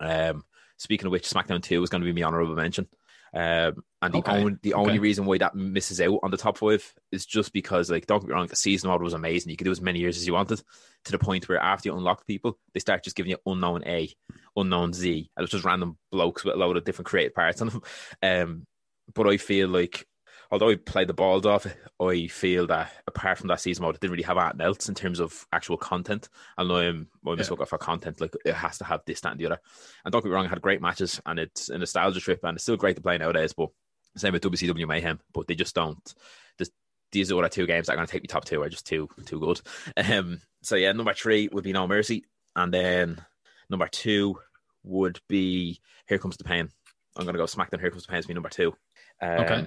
Um, 0.00 0.44
speaking 0.76 1.06
of 1.06 1.12
which, 1.12 1.28
SmackDown 1.28 1.62
two 1.62 1.80
was 1.80 1.88
going 1.88 2.02
to 2.02 2.12
be 2.12 2.20
my 2.20 2.26
honorable 2.26 2.56
mention. 2.56 2.88
Um, 3.34 3.84
and 4.02 4.14
the 4.14 4.18
Okay. 4.18 4.38
only 4.38 4.56
the 4.62 4.74
only 4.74 4.92
Okay. 4.92 4.98
reason 4.98 5.24
why 5.26 5.38
that 5.38 5.54
misses 5.54 6.00
out 6.00 6.20
on 6.22 6.30
the 6.30 6.36
top 6.36 6.58
five 6.58 6.94
is 7.12 7.26
just 7.26 7.52
because, 7.52 7.90
like, 7.90 8.06
don't 8.06 8.20
get 8.20 8.28
me 8.28 8.34
wrong, 8.34 8.46
the 8.46 8.56
season 8.56 8.90
order 8.90 9.04
was 9.04 9.14
amazing. 9.14 9.50
You 9.50 9.56
could 9.56 9.64
do 9.64 9.70
as 9.70 9.80
many 9.80 9.98
years 9.98 10.16
as 10.16 10.26
you 10.26 10.34
wanted, 10.34 10.62
to 11.04 11.12
the 11.12 11.18
point 11.18 11.48
where 11.48 11.58
after 11.58 11.88
you 11.88 11.96
unlock 11.96 12.26
people, 12.26 12.58
they 12.72 12.80
start 12.80 13.02
just 13.02 13.16
giving 13.16 13.30
you 13.30 13.38
unknown 13.46 13.82
A, 13.86 14.08
unknown 14.56 14.92
Z, 14.92 15.30
and 15.36 15.42
it's 15.42 15.52
just 15.52 15.64
random 15.64 15.98
blokes 16.12 16.44
with 16.44 16.54
a 16.54 16.58
load 16.58 16.76
of 16.76 16.84
different 16.84 17.08
creative 17.08 17.34
parts 17.34 17.60
on 17.60 17.68
them. 17.68 17.82
Um, 18.22 18.66
but 19.14 19.26
I 19.28 19.36
feel 19.36 19.68
like, 19.68 20.06
although 20.50 20.68
I 20.70 20.76
played 20.76 21.08
the 21.08 21.14
balls 21.14 21.44
off 21.46 21.66
I 22.00 22.26
feel 22.28 22.66
that 22.66 22.92
apart 23.06 23.38
from 23.38 23.48
that 23.48 23.60
season 23.60 23.82
mode, 23.82 23.94
it 23.94 24.00
didn't 24.00 24.12
really 24.12 24.22
have 24.24 24.36
anything 24.38 24.60
else 24.60 24.88
in 24.88 24.94
terms 24.94 25.18
of 25.20 25.46
actual 25.52 25.76
content. 25.76 26.28
And 26.58 26.70
I'm 26.70 27.08
I'm 27.26 27.38
Yeah. 27.38 27.44
sucker 27.44 27.66
for 27.66 27.78
content. 27.78 28.20
Like 28.20 28.34
it 28.44 28.54
has 28.54 28.78
to 28.78 28.84
have 28.84 29.00
this, 29.06 29.20
that, 29.22 29.32
and 29.32 29.40
the 29.40 29.46
other. 29.46 29.60
And 30.04 30.12
don't 30.12 30.22
get 30.22 30.28
me 30.28 30.34
wrong, 30.34 30.46
I 30.46 30.50
had 30.50 30.60
great 30.62 30.80
matches, 30.82 31.20
and 31.26 31.38
it's 31.38 31.68
a 31.70 31.78
nostalgia 31.78 32.20
trip, 32.20 32.40
and 32.44 32.56
it's 32.56 32.64
still 32.64 32.76
great 32.76 32.96
to 32.96 33.02
play 33.02 33.16
nowadays. 33.18 33.52
But 33.54 33.70
same 34.16 34.32
with 34.34 34.42
WCW 34.42 34.86
Mayhem, 34.86 35.20
but 35.34 35.46
they 35.46 35.54
just 35.54 35.74
don't. 35.74 36.14
This, 36.58 36.70
these 37.12 37.30
are 37.32 37.42
the 37.42 37.48
two 37.48 37.66
games 37.66 37.86
that 37.86 37.92
are 37.94 37.96
going 37.96 38.06
to 38.06 38.12
take 38.12 38.22
me 38.22 38.28
top 38.28 38.44
two 38.44 38.62
are 38.62 38.68
just 38.68 38.86
too 38.86 39.08
too 39.24 39.40
good. 39.40 39.60
Um, 39.96 40.40
so 40.62 40.76
yeah, 40.76 40.92
number 40.92 41.14
three 41.14 41.48
would 41.52 41.64
be 41.64 41.72
No 41.72 41.86
Mercy, 41.86 42.24
and 42.54 42.72
then 42.72 43.24
number 43.70 43.88
two 43.88 44.38
would 44.84 45.20
be 45.28 45.80
Here 46.08 46.18
Comes 46.18 46.36
the 46.36 46.44
Pain. 46.44 46.68
I'm 47.16 47.24
going 47.24 47.34
to 47.34 47.38
go 47.38 47.44
SmackDown. 47.46 47.80
Here 47.80 47.90
Comes 47.90 48.04
the 48.06 48.10
Pain 48.10 48.18
is 48.20 48.28
me 48.28 48.34
number 48.34 48.48
two. 48.50 48.74
Um, 49.22 49.40
Okay. 49.40 49.66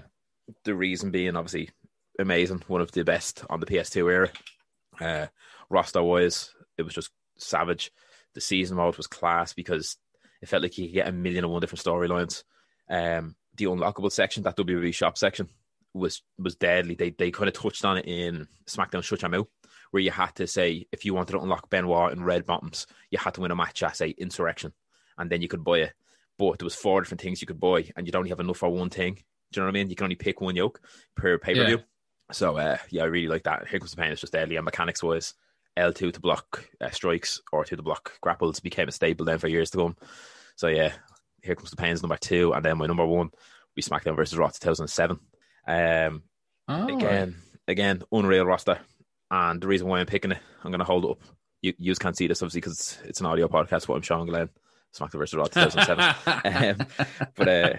The 0.64 0.76
reason 0.76 1.12
being 1.12 1.36
obviously 1.36 1.70
amazing, 2.20 2.64
one 2.68 2.82
of 2.82 2.92
the 2.92 3.04
best 3.04 3.44
on 3.50 3.60
the 3.60 3.66
PS2 3.66 4.12
era. 4.12 4.30
Uh, 5.00 5.28
roster 5.70 6.04
wise, 6.04 6.54
it 6.78 6.84
was 6.84 6.94
just 6.94 7.12
savage. 7.38 7.92
The 8.36 8.42
season 8.42 8.78
mode 8.78 8.98
was 8.98 9.08
class 9.08 9.54
because 9.54 9.98
it 10.42 10.50
felt 10.50 10.64
like 10.64 10.78
you 10.78 10.88
could 10.88 10.94
get 10.94 11.08
a 11.08 11.12
million 11.12 11.44
and 11.44 11.52
one 11.52 11.62
different 11.62 11.84
storylines. 11.84 12.44
Um, 12.90 13.36
the 13.56 13.66
unlockable 13.66 14.12
section, 14.12 14.44
that 14.44 14.58
WWE 14.58 14.94
shop 14.94 15.18
section, 15.18 15.50
was 15.94 16.22
was 16.38 16.56
deadly. 16.56 16.96
They 16.96 17.12
they 17.12 17.32
kind 17.32 17.48
of 17.48 17.54
touched 17.54 17.86
on 17.86 17.98
it 17.98 18.06
in 18.06 18.48
SmackDown 18.68 19.04
Shut 19.04 19.22
Your 19.22 19.48
where 19.92 20.04
you 20.04 20.12
had 20.12 20.36
to 20.36 20.48
say 20.48 20.86
if 20.92 21.04
you 21.04 21.14
wanted 21.14 21.34
to 21.34 21.40
unlock 21.40 21.70
Benoit 21.70 22.12
and 22.12 22.26
red 22.26 22.46
bottoms, 22.46 22.86
you 23.10 23.18
had 23.18 23.34
to 23.34 23.42
win 23.42 23.52
a 23.52 23.56
match 23.56 23.82
at 23.84 23.98
say 23.98 24.14
Insurrextion, 24.14 24.72
and 25.18 25.30
then 25.30 25.42
you 25.42 25.48
could 25.48 25.64
buy 25.64 25.80
it. 25.80 25.94
But 26.38 26.60
there 26.60 26.66
was 26.66 26.76
four 26.76 27.02
different 27.02 27.22
things 27.22 27.42
you 27.42 27.48
could 27.48 27.60
buy, 27.60 27.92
and 27.96 28.06
you'd 28.06 28.16
only 28.16 28.30
have 28.30 28.40
enough 28.40 28.58
for 28.58 28.70
one 28.70 28.90
thing. 28.90 29.20
Do 29.52 29.60
you 29.60 29.62
know 29.62 29.68
what 29.68 29.72
I 29.78 29.80
mean? 29.80 29.90
You 29.90 29.96
can 29.96 30.06
only 30.06 30.16
pick 30.16 30.42
one 30.42 30.56
yoke 30.56 30.82
per 31.16 31.38
pay 31.38 31.54
per 31.56 31.66
view. 31.66 31.78
Yeah. 31.78 31.84
So 32.32 32.58
uh, 32.58 32.78
yeah, 32.90 33.04
I 33.04 33.06
really 33.06 33.28
like 33.28 33.44
that. 33.44 33.68
Here 33.68 33.80
comes 33.80 33.92
the 33.92 33.98
pain. 33.98 34.12
It's 34.12 34.22
just 34.22 34.34
deadly. 34.34 34.56
And 34.58 34.66
mechanics 34.66 35.02
wise, 35.02 35.34
L 35.78 35.92
two 35.94 36.12
to 36.12 36.20
block 36.20 36.66
uh, 36.82 36.90
strikes 36.92 37.42
or 37.52 37.66
to 37.66 37.76
the 37.76 37.82
block 37.84 38.14
grapples 38.22 38.60
became 38.60 38.88
a 38.88 38.92
staple 38.92 39.26
then 39.26 39.40
for 39.40 39.48
years 39.48 39.72
to 39.72 39.78
come. 39.78 39.98
So 40.56 40.68
yeah, 40.68 40.94
here 41.42 41.56
comes 41.56 41.72
the 41.72 41.78
pains 41.78 42.02
number 42.04 42.18
two, 42.18 42.54
and 42.54 42.64
then 42.64 42.78
my 42.78 42.86
number 42.86 43.06
one, 43.06 43.32
we 43.76 43.82
SmackDown 43.82 44.16
versus 44.16 44.38
Raw 44.38 44.50
2007. 44.50 45.20
Um, 45.68 46.24
Oh, 46.72 46.96
again, 46.96 47.36
again, 47.68 48.04
unreal 48.12 48.46
roster. 48.46 48.78
And 49.32 49.60
the 49.60 49.66
reason 49.68 49.88
why 49.88 50.00
I'm 50.00 50.06
picking 50.06 50.34
it, 50.34 50.38
I'm 50.64 50.70
going 50.70 50.78
to 50.80 50.86
hold 50.86 51.06
it 51.06 51.10
up. 51.12 51.22
You 51.64 51.74
you 51.80 51.96
can't 51.96 52.16
see 52.16 52.28
this 52.28 52.44
obviously 52.44 52.62
because 52.62 52.74
it's, 52.74 53.00
it's 53.06 53.20
an 53.22 53.26
audio 53.26 53.48
podcast. 53.48 53.88
But 53.88 53.94
I'm 53.96 54.02
Sean 54.04 54.28
Glenn, 54.28 54.50
SmackDown 54.96 55.18
versus 55.18 55.34
Raw 55.34 55.46
2007. 55.48 56.80
um, 56.80 56.88
but 57.36 57.48
uh, 57.48 57.74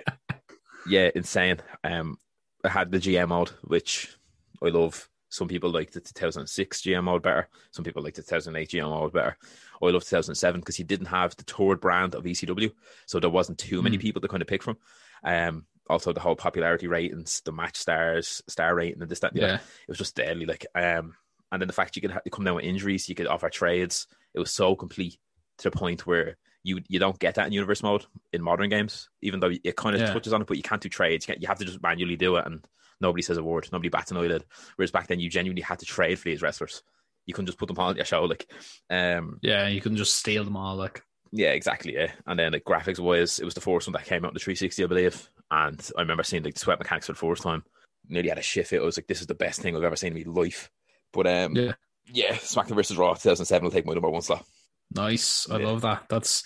yeah, 0.87 1.11
insane. 1.15 1.59
Um, 1.85 2.19
I 2.65 2.69
had 2.69 2.91
the 2.91 2.99
GM 2.99 3.29
mode, 3.29 3.51
which 3.65 4.17
I 4.63 4.69
love. 4.69 5.09
Some 5.33 5.47
people 5.47 5.71
like 5.71 5.93
the 5.93 6.01
2006 6.01 6.83
GM 6.83 7.05
mode 7.05 7.23
better. 7.23 7.49
Some 7.71 7.85
people 7.85 8.03
like 8.03 8.15
the 8.15 8.23
2008 8.23 8.69
GM 8.69 8.91
mode 8.91 9.13
better. 9.13 9.37
I 9.81 9.87
love 9.87 10.03
2007 10.03 10.61
because 10.61 10.75
he 10.77 10.83
didn't 10.83 11.07
have 11.07 11.37
the 11.37 11.45
toured 11.45 11.81
brand 11.81 12.15
of 12.17 12.25
ECW, 12.25 12.73
so 13.07 13.21
there 13.21 13.31
wasn't 13.31 13.59
too 13.59 13.81
many 13.81 13.97
Mm. 13.97 14.01
people 14.01 14.21
to 14.23 14.29
kind 14.29 14.43
of 14.43 14.49
pick 14.49 14.63
from. 14.63 14.77
Um, 15.23 15.67
also 15.89 16.13
the 16.13 16.21
whole 16.21 16.35
popularity 16.37 16.89
ratings, 16.89 17.43
the 17.45 17.53
match 17.53 17.77
stars, 17.77 18.43
star 18.49 18.75
rating, 18.75 19.01
and 19.03 19.11
this 19.11 19.21
that. 19.21 19.35
yeah. 19.37 19.55
it 19.57 19.61
was 19.89 19.99
just 19.99 20.17
deadly. 20.17 20.47
Like, 20.47 20.67
um, 20.75 21.15
and 21.53 21.61
then 21.63 21.67
the 21.69 21.73
fact 21.75 21.95
you 21.97 22.03
could 22.03 22.11
ha- 22.13 22.21
come 22.31 22.45
down 22.45 22.57
with 22.57 22.65
injuries, 22.65 23.09
you 23.09 23.15
could 23.15 23.27
offer 23.29 23.49
trades. 23.51 24.07
It 24.35 24.39
was 24.41 24.51
so 24.53 24.75
complete 24.77 25.19
to 25.59 25.71
the 25.71 25.77
point 25.77 26.07
where 26.07 26.37
you 26.63 26.81
you 26.89 26.99
don't 26.99 27.19
get 27.19 27.37
that 27.37 27.47
in 27.47 27.53
universe 27.53 27.83
mode 27.83 28.05
in 28.33 28.43
modern 28.43 28.69
games, 28.69 29.09
even 29.23 29.41
though 29.41 29.51
it 29.65 29.77
kind 29.77 29.95
of 29.95 30.03
Yeah. 30.03 30.13
touches 30.13 30.33
on 30.33 30.43
it, 30.43 30.47
but 30.47 30.57
you 30.57 30.63
can't 30.63 30.83
do 30.83 30.89
trades. 30.89 31.27
You, 31.29 31.35
you 31.41 31.49
have 31.49 31.59
to 31.59 31.65
just 31.65 31.83
manually 31.83 32.17
do 32.17 32.37
it, 32.37 32.47
and 32.47 32.65
nobody 33.01 33.23
says 33.23 33.37
a 33.39 33.43
word. 33.43 33.69
Nobody 33.73 33.89
bats 33.89 34.11
an 34.11 34.19
eyelid. 34.19 34.45
Whereas 34.77 34.91
back 34.91 35.07
then, 35.07 35.21
you 35.21 35.31
genuinely 35.31 35.63
had 35.63 35.79
to 35.79 35.87
trade 35.87 36.19
for 36.19 36.29
these 36.29 36.43
wrestlers. 36.43 36.83
You 37.27 37.35
couldn't 37.35 37.47
just 37.47 37.59
put 37.59 37.69
them 37.69 37.79
on 37.79 37.97
your 37.97 38.05
show, 38.05 38.25
like, 38.25 38.51
um, 38.91 39.39
Yeah, 39.43 39.69
you 39.69 39.81
can 39.81 39.97
just 39.97 40.15
steal 40.17 40.45
them 40.45 40.57
all. 40.57 40.77
Like, 40.77 41.03
yeah, 41.33 41.51
exactly. 41.53 41.95
Yeah, 41.95 42.13
and 42.27 42.39
then 42.39 42.53
like 42.53 42.65
graphics 42.65 42.99
wise, 42.99 43.39
it 43.39 43.45
was 43.45 43.55
the 43.55 43.61
first 43.61 43.87
one 43.87 43.93
that 43.93 44.05
came 44.05 44.25
out 44.25 44.33
in 44.33 44.35
the 44.35 44.41
360, 44.41 44.83
I 44.85 44.87
believe. 44.87 45.29
And 45.51 45.91
I 45.97 46.01
remember 46.01 46.23
seeing 46.25 46.43
like 46.43 46.55
the 46.55 46.61
sweat 46.61 46.79
mechanics 46.79 47.07
for 47.07 47.13
the 47.13 47.19
first 47.19 47.43
time. 47.43 47.65
Nearly 48.09 48.29
had 48.31 48.39
a 48.39 48.43
shift. 48.43 48.73
It 48.73 48.81
I 48.81 48.85
was 48.85 48.97
like, 48.99 49.07
this 49.07 49.21
is 49.21 49.27
the 49.29 49.35
best 49.35 49.61
thing 49.61 49.77
I've 49.77 49.83
ever 49.85 49.95
seen 49.97 50.17
in 50.17 50.27
my 50.33 50.43
life. 50.43 50.71
But 51.13 51.27
um, 51.27 51.55
Yeah. 51.55 51.73
yeah, 52.07 52.33
SmackDown 52.35 52.75
versus 52.75 52.97
Raw 52.97 53.15
2007 53.15 53.65
will 53.65 53.71
take 53.71 53.87
my 53.87 53.93
number 53.93 54.11
one 54.11 54.23
slot. 54.23 54.45
Nice. 54.95 55.49
I 55.51 55.59
Yeah. 55.59 55.67
love 55.67 55.83
that. 55.83 56.05
That's. 56.09 56.43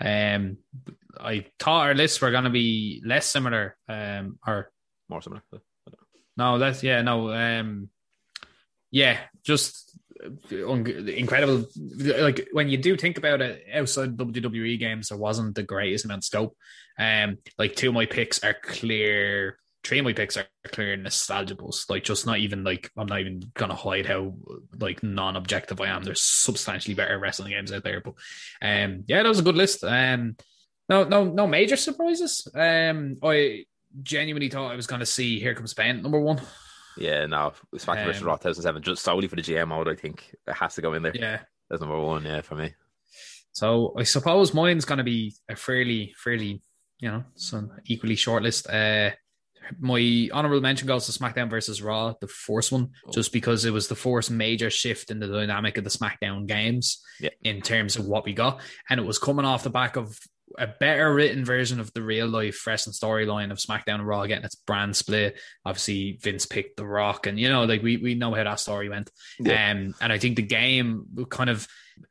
Um, 0.00 0.58
I 1.20 1.46
thought 1.58 1.86
our 1.86 1.94
lists 1.94 2.20
were 2.20 2.30
going 2.30 2.44
to 2.44 2.50
be 2.50 3.02
less 3.04 3.26
similar. 3.26 3.76
Um, 3.88 4.38
or 4.46 4.70
More 5.08 5.22
similar. 5.22 5.42
no, 6.36 6.58
that's 6.58 6.82
yeah, 6.82 7.02
no. 7.02 7.32
Um, 7.32 7.90
yeah, 8.90 9.18
just 9.44 9.96
incredible. 10.50 11.66
Like 11.98 12.48
when 12.52 12.68
you 12.68 12.78
do 12.78 12.96
think 12.96 13.18
about 13.18 13.40
it, 13.42 13.64
outside 13.72 14.16
WWE 14.16 14.78
games, 14.78 15.08
there 15.08 15.18
wasn't 15.18 15.54
the 15.54 15.62
greatest 15.62 16.04
amount 16.04 16.20
of 16.20 16.24
scope. 16.24 16.56
Um, 16.98 17.38
like 17.58 17.74
two 17.76 17.88
of 17.88 17.94
my 17.94 18.06
picks 18.06 18.42
are 18.42 18.54
clear. 18.54 19.58
Three 19.84 19.98
of 19.98 20.04
my 20.04 20.12
picks 20.12 20.36
are 20.36 20.46
clear 20.68 20.96
nostalgiables. 20.96 21.90
Like 21.90 22.04
just 22.04 22.26
not 22.26 22.38
even 22.38 22.62
like 22.62 22.90
I'm 22.96 23.06
not 23.06 23.20
even 23.20 23.42
gonna 23.54 23.74
hide 23.74 24.06
how 24.06 24.34
like 24.78 25.02
non-objective 25.02 25.80
I 25.80 25.88
am. 25.88 26.04
There's 26.04 26.22
substantially 26.22 26.94
better 26.94 27.18
wrestling 27.18 27.50
games 27.50 27.72
out 27.72 27.82
there, 27.82 28.00
but 28.00 28.14
um, 28.62 29.04
yeah, 29.08 29.22
that 29.22 29.28
was 29.28 29.40
a 29.40 29.44
good 29.44 29.56
list. 29.56 29.82
Um, 29.84 30.36
No, 30.88 31.04
no, 31.04 31.24
no 31.24 31.46
major 31.46 31.76
surprises. 31.76 32.46
Um, 32.54 33.16
I 33.22 33.64
genuinely 34.02 34.48
thought 34.48 34.72
I 34.72 34.76
was 34.76 34.86
to 34.86 35.06
see 35.06 35.40
Here 35.40 35.54
Comes 35.54 35.74
Pain 35.74 36.02
number 36.02 36.20
one. 36.20 36.40
Yeah, 36.96 37.26
no, 37.26 37.52
SmackDown 37.74 38.06
versus 38.06 38.22
Um, 38.22 38.28
Raw 38.28 38.36
2007, 38.36 38.82
just 38.82 39.02
solely 39.02 39.28
for 39.28 39.36
the 39.36 39.42
GM 39.42 39.68
mode. 39.68 39.88
I 39.88 39.94
think 39.94 40.34
it 40.46 40.52
has 40.54 40.74
to 40.74 40.82
go 40.82 40.92
in 40.94 41.02
there. 41.02 41.12
Yeah. 41.14 41.40
That's 41.70 41.80
number 41.80 41.98
one. 41.98 42.24
Yeah, 42.24 42.42
for 42.42 42.54
me. 42.54 42.74
So 43.52 43.94
I 43.98 44.02
suppose 44.02 44.54
mine's 44.54 44.84
going 44.84 44.98
to 44.98 45.04
be 45.04 45.34
a 45.48 45.56
fairly, 45.56 46.14
fairly, 46.16 46.62
you 46.98 47.10
know, 47.10 47.24
some 47.34 47.72
equally 47.86 48.16
short 48.16 48.42
list. 48.42 48.68
Uh, 48.68 49.10
my 49.78 50.28
honorable 50.32 50.60
mention 50.60 50.86
goes 50.88 51.06
to 51.06 51.12
SmackDown 51.18 51.50
versus 51.50 51.82
Raw, 51.82 52.14
the 52.20 52.28
first 52.28 52.72
one, 52.72 52.90
just 53.12 53.32
because 53.32 53.64
it 53.64 53.72
was 53.72 53.88
the 53.88 53.94
first 53.94 54.30
major 54.30 54.70
shift 54.70 55.10
in 55.10 55.18
the 55.20 55.28
dynamic 55.28 55.78
of 55.78 55.84
the 55.84 55.90
SmackDown 55.90 56.46
games 56.46 57.02
Yeah. 57.20 57.30
in 57.42 57.60
terms 57.62 57.96
of 57.96 58.06
what 58.06 58.24
we 58.24 58.32
got, 58.32 58.60
and 58.90 58.98
it 59.00 59.06
was 59.06 59.18
coming 59.18 59.44
off 59.44 59.62
the 59.64 59.70
back 59.70 59.96
of 59.96 60.18
a 60.58 60.66
better 60.66 61.14
written 61.14 61.46
version 61.46 61.80
of 61.80 61.90
the 61.94 62.02
real 62.02 62.26
life 62.26 62.66
wrestling 62.66 62.92
storyline 62.92 63.50
of 63.50 63.56
SmackDown 63.58 63.94
and 63.94 64.06
Raw 64.06 64.26
getting 64.26 64.44
its 64.44 64.54
brand 64.54 64.94
split. 64.94 65.38
Obviously, 65.64 66.18
Vince 66.22 66.44
picked 66.44 66.76
The 66.76 66.84
Rock, 66.86 67.26
and 67.26 67.40
you 67.40 67.48
know, 67.48 67.64
like 67.64 67.82
we 67.82 67.96
we 67.96 68.14
know 68.14 68.34
how 68.34 68.44
that 68.44 68.60
story 68.60 68.88
went. 68.90 69.10
Yeah. 69.40 69.70
Um, 69.70 69.94
and 70.00 70.12
I 70.12 70.18
think 70.18 70.36
the 70.36 70.42
game 70.42 71.06
kind 71.30 71.48
of 71.48 71.66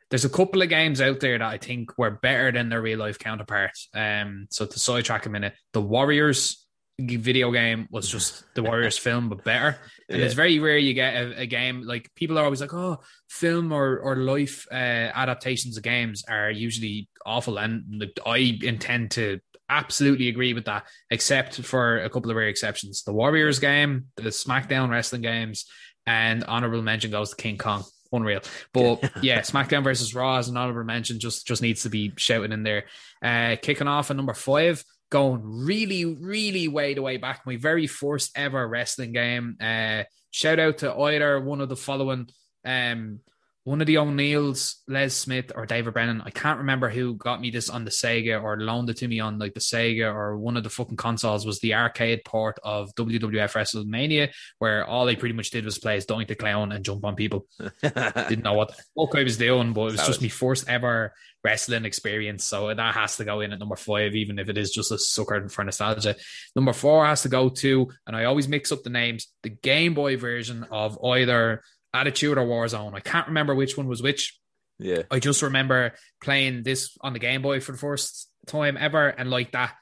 there's 0.09 0.25
a 0.25 0.29
couple 0.29 0.61
of 0.61 0.69
games 0.69 1.01
out 1.01 1.19
there 1.19 1.37
that 1.37 1.47
I 1.47 1.57
think 1.57 1.97
were 1.97 2.11
better 2.11 2.51
than 2.51 2.69
their 2.69 2.81
real 2.81 2.99
life 2.99 3.17
counterparts. 3.19 3.89
Um, 3.93 4.47
so 4.49 4.65
to 4.65 4.79
sidetrack 4.79 5.25
a 5.25 5.29
minute, 5.29 5.53
the 5.73 5.81
Warriors 5.81 6.60
video 7.07 7.51
game 7.51 7.87
was 7.91 8.09
just 8.09 8.43
the 8.55 8.63
Warriors 8.63 8.97
film, 9.05 9.29
but 9.29 9.43
better. 9.43 9.77
And 10.09 10.19
Yeah. 10.19 10.25
it's 10.25 10.33
very 10.33 10.59
rare 10.59 10.77
you 10.77 10.93
get 10.93 11.13
a, 11.15 11.41
a 11.41 11.45
game 11.45 11.83
like 11.85 12.09
people 12.15 12.37
are 12.37 12.43
always 12.45 12.61
like, 12.61 12.73
oh, 12.73 12.99
film 13.29 13.71
or 13.71 13.99
or 13.99 14.15
life 14.17 14.67
uh, 14.71 14.75
adaptations 14.75 15.77
of 15.77 15.83
games 15.83 16.23
are 16.27 16.51
usually 16.51 17.07
awful, 17.25 17.57
and 17.57 17.83
like, 17.99 18.17
I 18.25 18.57
intend 18.63 19.11
to 19.11 19.39
absolutely 19.69 20.27
agree 20.27 20.53
with 20.53 20.65
that, 20.65 20.85
except 21.09 21.61
for 21.61 21.99
a 21.99 22.09
couple 22.09 22.29
of 22.29 22.35
rare 22.37 22.49
exceptions. 22.49 23.03
The 23.03 23.13
Warriors 23.13 23.59
game, 23.59 24.07
the 24.17 24.23
SmackDown 24.23 24.89
wrestling 24.89 25.21
games, 25.21 25.65
and 26.05 26.43
honorable 26.43 26.81
mention 26.81 27.11
goes 27.11 27.29
to 27.29 27.35
King 27.37 27.57
Kong. 27.57 27.83
Unreal, 28.13 28.41
but 28.73 29.09
yeah, 29.23 29.39
SmackDown 29.39 29.85
versus 29.85 30.13
Raw 30.13 30.35
as 30.35 30.49
an 30.49 30.57
honorable 30.57 30.83
mention 30.83 31.17
just 31.17 31.47
just 31.47 31.61
needs 31.61 31.83
to 31.83 31.89
be 31.89 32.11
shouted 32.17 32.51
in 32.51 32.63
there. 32.63 32.83
Uh, 33.23 33.55
kicking 33.61 33.87
off 33.87 34.11
at 34.11 34.17
number 34.17 34.33
five, 34.33 34.83
going 35.11 35.41
really, 35.43 36.05
really 36.05 36.67
way 36.67 36.95
the 36.95 37.01
way 37.03 37.17
back. 37.17 37.41
My 37.45 37.57
very 37.57 37.85
first 37.85 38.31
ever 38.35 38.67
wrestling 38.67 39.11
game. 39.11 39.57
Uh, 39.61 40.03
shout 40.31 40.57
out 40.57 40.79
to 40.79 40.95
either 40.95 41.39
one 41.39 41.61
of 41.61 41.69
the 41.69 41.75
following. 41.75 42.29
Um, 42.65 43.19
one 43.63 43.79
of 43.79 43.85
the 43.85 43.99
O'Neills, 43.99 44.81
Les 44.87 45.13
Smith 45.13 45.51
or 45.55 45.67
David 45.67 45.93
Brennan. 45.93 46.21
I 46.25 46.31
can't 46.31 46.59
remember 46.59 46.89
who 46.89 47.13
got 47.13 47.39
me 47.39 47.51
this 47.51 47.69
on 47.69 47.85
the 47.85 47.91
Sega 47.91 48.41
or 48.41 48.59
loaned 48.59 48.89
it 48.89 48.97
to 48.97 49.07
me 49.07 49.19
on 49.19 49.37
like 49.37 49.53
the 49.53 49.59
Sega 49.59 50.11
or 50.11 50.35
one 50.37 50.57
of 50.57 50.63
the 50.63 50.69
fucking 50.69 50.97
consoles 50.97 51.45
was 51.45 51.59
the 51.59 51.75
arcade 51.75 52.25
port 52.25 52.57
of 52.63 52.93
WWF 52.95 53.53
WrestleMania, 53.53 54.31
where 54.57 54.85
all 54.85 55.05
they 55.05 55.15
pretty 55.15 55.35
much 55.35 55.51
did 55.51 55.65
was 55.65 55.77
play 55.77 55.97
as 55.97 56.07
Doink 56.07 56.27
the 56.27 56.35
Clown 56.35 56.71
and 56.71 56.83
jump 56.83 57.05
on 57.05 57.15
people 57.15 57.45
didn't 57.83 58.43
know 58.43 58.53
what 58.53 58.69
the 58.69 58.83
fuck 58.97 59.15
I 59.15 59.23
was 59.23 59.37
doing, 59.37 59.73
but 59.73 59.81
it 59.81 59.83
was 59.83 59.95
Savage. 59.95 60.07
just 60.07 60.21
my 60.23 60.29
first 60.29 60.67
ever 60.67 61.13
wrestling 61.43 61.85
experience. 61.85 62.43
So 62.43 62.73
that 62.73 62.95
has 62.95 63.17
to 63.17 63.25
go 63.25 63.41
in 63.41 63.53
at 63.53 63.59
number 63.59 63.75
five, 63.75 64.15
even 64.15 64.39
if 64.39 64.49
it 64.49 64.57
is 64.57 64.71
just 64.71 64.91
a 64.91 64.97
sucker 64.97 65.47
for 65.49 65.63
nostalgia. 65.63 66.15
Number 66.55 66.73
four 66.73 67.05
has 67.05 67.23
to 67.23 67.29
go 67.29 67.49
to, 67.49 67.89
and 68.07 68.15
I 68.15 68.25
always 68.25 68.47
mix 68.47 68.71
up 68.71 68.81
the 68.83 68.89
names, 68.89 69.27
the 69.43 69.49
Game 69.49 69.93
Boy 69.93 70.17
version 70.17 70.65
of 70.71 70.97
either 71.03 71.61
Attitude 71.93 72.37
or 72.37 72.45
Warzone. 72.45 72.93
I 72.93 72.99
can't 72.99 73.27
remember 73.27 73.55
which 73.55 73.77
one 73.77 73.87
was 73.87 74.01
which. 74.01 74.39
yeah. 74.79 75.03
I 75.11 75.19
just 75.19 75.41
remember 75.41 75.93
playing 76.23 76.63
this 76.63 76.97
on 77.01 77.13
the 77.13 77.19
Game 77.19 77.41
Boy 77.41 77.59
for 77.59 77.73
the 77.73 77.77
first 77.77 78.29
time 78.47 78.77
ever, 78.79 79.07
and 79.07 79.29
like 79.29 79.51
that, 79.51 79.73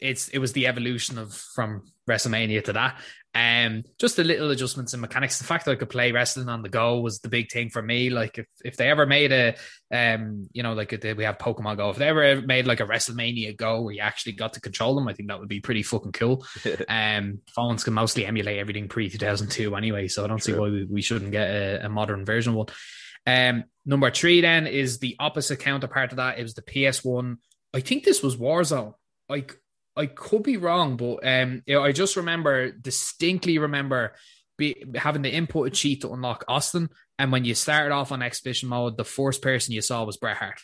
it's 0.00 0.28
it 0.28 0.38
was 0.38 0.52
the 0.52 0.66
evolution 0.66 1.18
of 1.18 1.32
from 1.32 1.82
WrestleMania 2.08 2.64
to 2.64 2.72
that. 2.74 3.00
Um, 3.36 3.82
just 3.98 4.14
the 4.14 4.22
little 4.22 4.52
adjustments 4.52 4.94
in 4.94 5.00
mechanics. 5.00 5.38
The 5.38 5.44
fact 5.44 5.64
that 5.64 5.72
I 5.72 5.74
could 5.74 5.90
play 5.90 6.12
wrestling 6.12 6.48
on 6.48 6.62
the 6.62 6.68
go 6.68 7.00
was 7.00 7.18
the 7.18 7.28
big 7.28 7.50
thing 7.50 7.68
for 7.68 7.82
me. 7.82 8.08
Like 8.08 8.38
if, 8.38 8.46
if 8.64 8.76
they 8.76 8.88
ever 8.88 9.06
made 9.06 9.32
a, 9.32 9.56
um, 9.90 10.48
you 10.52 10.62
know, 10.62 10.74
like 10.74 10.92
a, 10.92 11.14
we 11.14 11.24
have 11.24 11.38
Pokemon 11.38 11.78
Go. 11.78 11.90
If 11.90 11.96
they 11.96 12.08
ever 12.08 12.42
made 12.42 12.66
like 12.66 12.78
a 12.78 12.86
WrestleMania 12.86 13.56
Go 13.56 13.82
where 13.82 13.94
you 13.94 14.00
actually 14.00 14.32
got 14.32 14.52
to 14.52 14.60
control 14.60 14.94
them, 14.94 15.08
I 15.08 15.14
think 15.14 15.28
that 15.28 15.40
would 15.40 15.48
be 15.48 15.60
pretty 15.60 15.82
fucking 15.82 16.12
cool. 16.12 16.46
um, 16.88 17.40
phones 17.52 17.82
can 17.82 17.94
mostly 17.94 18.24
emulate 18.24 18.58
everything 18.58 18.88
pre 18.88 19.10
two 19.10 19.18
thousand 19.18 19.50
two 19.50 19.74
anyway, 19.74 20.06
so 20.06 20.24
I 20.24 20.28
don't 20.28 20.42
see 20.42 20.52
why 20.52 20.68
we, 20.68 20.84
we 20.84 21.02
shouldn't 21.02 21.32
get 21.32 21.50
a, 21.50 21.86
a 21.86 21.88
modern 21.88 22.24
version 22.24 22.54
one. 22.54 22.66
Um, 23.26 23.64
number 23.84 24.10
three 24.10 24.42
then 24.42 24.68
is 24.68 24.98
the 24.98 25.16
opposite 25.18 25.58
counterpart 25.58 26.12
of 26.12 26.16
that. 26.18 26.38
It 26.38 26.42
was 26.42 26.54
the 26.54 26.62
PS1. 26.62 27.36
I 27.72 27.80
think 27.80 28.04
this 28.04 28.22
was 28.22 28.36
Warzone. 28.36 28.94
I 29.28 29.46
I 29.96 30.06
could 30.06 30.42
be 30.42 30.56
wrong, 30.56 30.96
but 30.96 31.26
um, 31.26 31.62
you 31.66 31.74
know, 31.76 31.84
I 31.84 31.92
just 31.92 32.16
remember 32.16 32.70
distinctly 32.72 33.58
remember 33.58 34.14
be, 34.58 34.84
having 34.94 35.22
the 35.22 35.32
input 35.32 35.68
a 35.68 35.70
cheat 35.70 36.00
to 36.02 36.12
unlock 36.12 36.44
Austin, 36.48 36.88
and 37.18 37.30
when 37.32 37.44
you 37.44 37.54
started 37.54 37.92
off 37.94 38.12
on 38.12 38.22
exhibition 38.22 38.68
mode, 38.68 38.96
the 38.96 39.04
first 39.04 39.42
person 39.42 39.72
you 39.74 39.82
saw 39.82 40.04
was 40.04 40.16
Bret 40.16 40.36
Hart, 40.36 40.60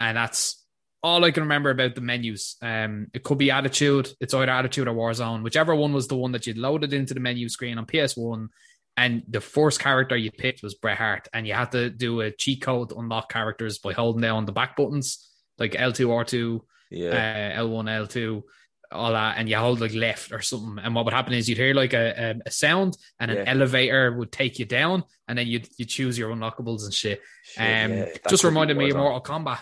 and 0.00 0.16
that's 0.16 0.62
all 1.02 1.24
I 1.24 1.30
can 1.30 1.42
remember 1.42 1.68
about 1.70 1.94
the 1.94 2.00
menus. 2.00 2.56
Um, 2.62 3.08
it 3.12 3.22
could 3.24 3.36
be 3.38 3.50
Attitude. 3.50 4.10
It's 4.20 4.32
either 4.32 4.50
Attitude 4.50 4.88
or 4.88 4.94
Warzone, 4.94 5.42
whichever 5.42 5.74
one 5.74 5.92
was 5.92 6.08
the 6.08 6.16
one 6.16 6.32
that 6.32 6.46
you 6.46 6.54
loaded 6.54 6.94
into 6.94 7.12
the 7.12 7.20
menu 7.20 7.48
screen 7.50 7.76
on 7.76 7.84
PS1. 7.84 8.48
And 8.96 9.22
the 9.28 9.40
first 9.42 9.80
character 9.80 10.16
you 10.16 10.30
picked 10.30 10.62
was 10.62 10.74
Bret 10.74 10.96
Hart, 10.96 11.28
and 11.34 11.46
you 11.46 11.52
had 11.52 11.72
to 11.72 11.90
do 11.90 12.20
a 12.20 12.30
cheat 12.30 12.62
code 12.62 12.88
to 12.90 12.96
unlock 12.96 13.30
characters 13.30 13.78
by 13.78 13.92
holding 13.92 14.22
down 14.22 14.46
the 14.46 14.52
back 14.52 14.76
buttons, 14.76 15.28
like 15.58 15.72
L2, 15.72 16.06
R2, 16.08 16.60
Yeah. 16.90 17.54
uh, 17.56 17.60
L1, 17.60 17.84
L2, 18.08 18.42
all 18.90 19.12
that, 19.12 19.36
and 19.38 19.48
you 19.48 19.56
hold 19.56 19.80
like 19.80 19.94
left 19.94 20.32
or 20.32 20.40
something. 20.40 20.82
And 20.84 20.94
what 20.94 21.04
would 21.04 21.14
happen 21.14 21.32
is 21.32 21.48
you'd 21.48 21.58
hear 21.58 21.74
like 21.74 21.92
a, 21.94 22.34
a, 22.36 22.48
a 22.48 22.50
sound, 22.50 22.96
and 23.20 23.30
an 23.30 23.38
Yeah. 23.38 23.44
elevator 23.46 24.12
would 24.12 24.32
take 24.32 24.58
you 24.58 24.64
down, 24.64 25.04
and 25.28 25.38
then 25.38 25.46
you'd 25.46 25.68
you 25.76 25.84
choose 25.84 26.18
your 26.18 26.30
unlockables 26.34 26.84
and 26.84 26.92
shit. 26.94 27.22
Shit, 27.44 27.60
Um, 27.60 27.92
yeah, 27.98 28.06
just 28.28 28.44
reminded 28.44 28.76
me 28.76 28.90
of. 28.90 28.96
Mortal 28.96 29.20
Kombat. 29.20 29.60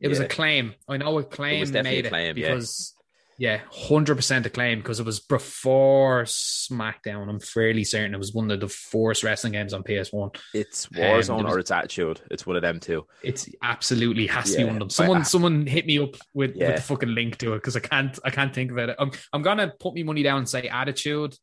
It 0.00 0.08
was 0.08 0.20
Acclaim. 0.20 0.74
I 0.88 0.96
know 0.96 1.18
Acclaim 1.18 1.70
made 1.72 2.06
claim, 2.08 2.36
it 2.36 2.38
yeah. 2.38 2.54
because 2.54 2.93
yeah, 3.38 3.60
hundred 3.70 4.16
percent 4.16 4.46
Acclaim 4.46 4.78
because 4.78 5.00
it 5.00 5.06
was 5.06 5.20
before 5.20 6.22
SmackDown. 6.24 7.28
I'm 7.28 7.40
fairly 7.40 7.84
certain 7.84 8.14
it 8.14 8.18
was 8.18 8.32
one 8.32 8.50
of 8.50 8.60
the 8.60 8.68
first 8.68 9.22
wrestling 9.22 9.52
games 9.54 9.72
on 9.72 9.82
PS 9.82 10.12
One. 10.12 10.30
It's 10.52 10.86
Um, 10.86 11.00
Warzone 11.00 11.36
there 11.38 11.44
was- 11.44 11.54
or 11.54 11.58
it's 11.58 11.70
Attitude. 11.70 12.20
It's 12.30 12.46
one 12.46 12.56
of 12.56 12.62
them 12.62 12.80
two. 12.80 13.06
It's 13.22 13.48
absolutely 13.62 14.26
has 14.28 14.50
to 14.52 14.58
be 14.58 14.64
one 14.64 14.74
of 14.74 14.80
them. 14.80 14.90
Someone, 14.90 15.18
I- 15.20 15.24
someone 15.24 15.66
hit 15.66 15.86
me 15.86 15.98
up 15.98 16.14
with, 16.32 16.54
Yeah. 16.56 16.68
with 16.68 16.76
the 16.76 16.82
fucking 16.82 17.14
link 17.14 17.38
to 17.38 17.54
it 17.54 17.56
because 17.56 17.76
I 17.76 17.80
can't, 17.80 18.18
I 18.24 18.30
can't 18.30 18.54
think 18.54 18.70
of 18.70 18.78
it. 18.78 18.94
I'm, 18.98 19.10
I'm 19.32 19.42
gonna 19.42 19.72
put 19.80 19.94
me 19.94 20.02
money 20.02 20.22
down 20.22 20.38
and 20.38 20.48
say 20.48 20.68
Attitude 20.68 21.34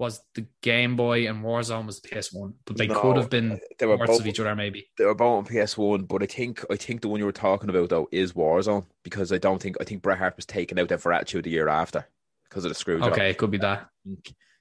was 0.00 0.20
the 0.34 0.46
Game 0.62 0.96
Boy 0.96 1.28
and 1.28 1.44
Warzone 1.44 1.86
was 1.86 2.00
the 2.00 2.08
PS 2.08 2.32
One, 2.32 2.54
but 2.64 2.76
they 2.76 2.88
No, 2.88 3.00
could 3.00 3.16
have 3.18 3.30
been 3.30 3.60
They 3.78 3.86
were 3.86 3.96
parts 3.98 4.12
both 4.12 4.20
of 4.22 4.26
each 4.26 4.40
other, 4.40 4.56
maybe. 4.56 4.88
they 4.98 5.04
were 5.04 5.14
both 5.14 5.46
on 5.46 5.52
PS1, 5.54 6.08
but 6.08 6.22
I 6.22 6.26
think 6.26 6.64
I 6.70 6.76
think 6.76 7.02
the 7.02 7.08
one 7.08 7.20
you 7.20 7.26
were 7.26 7.32
talking 7.32 7.68
about 7.70 7.90
though 7.90 8.08
is 8.10 8.32
Warzone 8.32 8.86
because 9.04 9.30
I 9.32 9.38
don't 9.38 9.60
think 9.62 9.76
I 9.80 9.84
think 9.84 10.02
Bret 10.02 10.18
Hart 10.18 10.34
was 10.36 10.46
taken 10.46 10.78
out 10.78 10.88
there 10.88 10.98
for 10.98 11.12
Attitude 11.12 11.44
the 11.44 11.50
year 11.50 11.68
after 11.68 12.06
because 12.48 12.64
of 12.64 12.70
the 12.70 12.74
screw 12.74 12.98
job. 12.98 13.12
Okay, 13.12 13.30
it 13.30 13.38
could 13.38 13.50
be 13.52 13.58
that. 13.58 13.88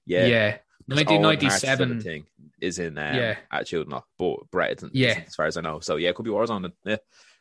Yeah. 0.05 0.25
Yeah, 0.25 0.50
Hart's 0.51 1.01
still 1.01 1.22
1997. 1.22 2.01
thing 2.01 2.25
is 2.62 2.77
in 2.79 2.98
um, 2.98 3.15
Yeah. 3.15 3.38
Attitude 3.51 3.88
not, 3.88 4.03
but 4.17 4.39
Bret 4.51 4.77
isn't, 4.77 4.93
Yeah. 4.93 5.24
as 5.25 5.36
far 5.36 5.46
as 5.46 5.55
I 5.55 5.62
know. 5.62 5.79
So 5.79 5.96
yeah, 5.96 6.10
it 6.10 6.15
could 6.15 6.25
be 6.25 6.31
Warzone. 6.31 6.63
then. 6.63 6.74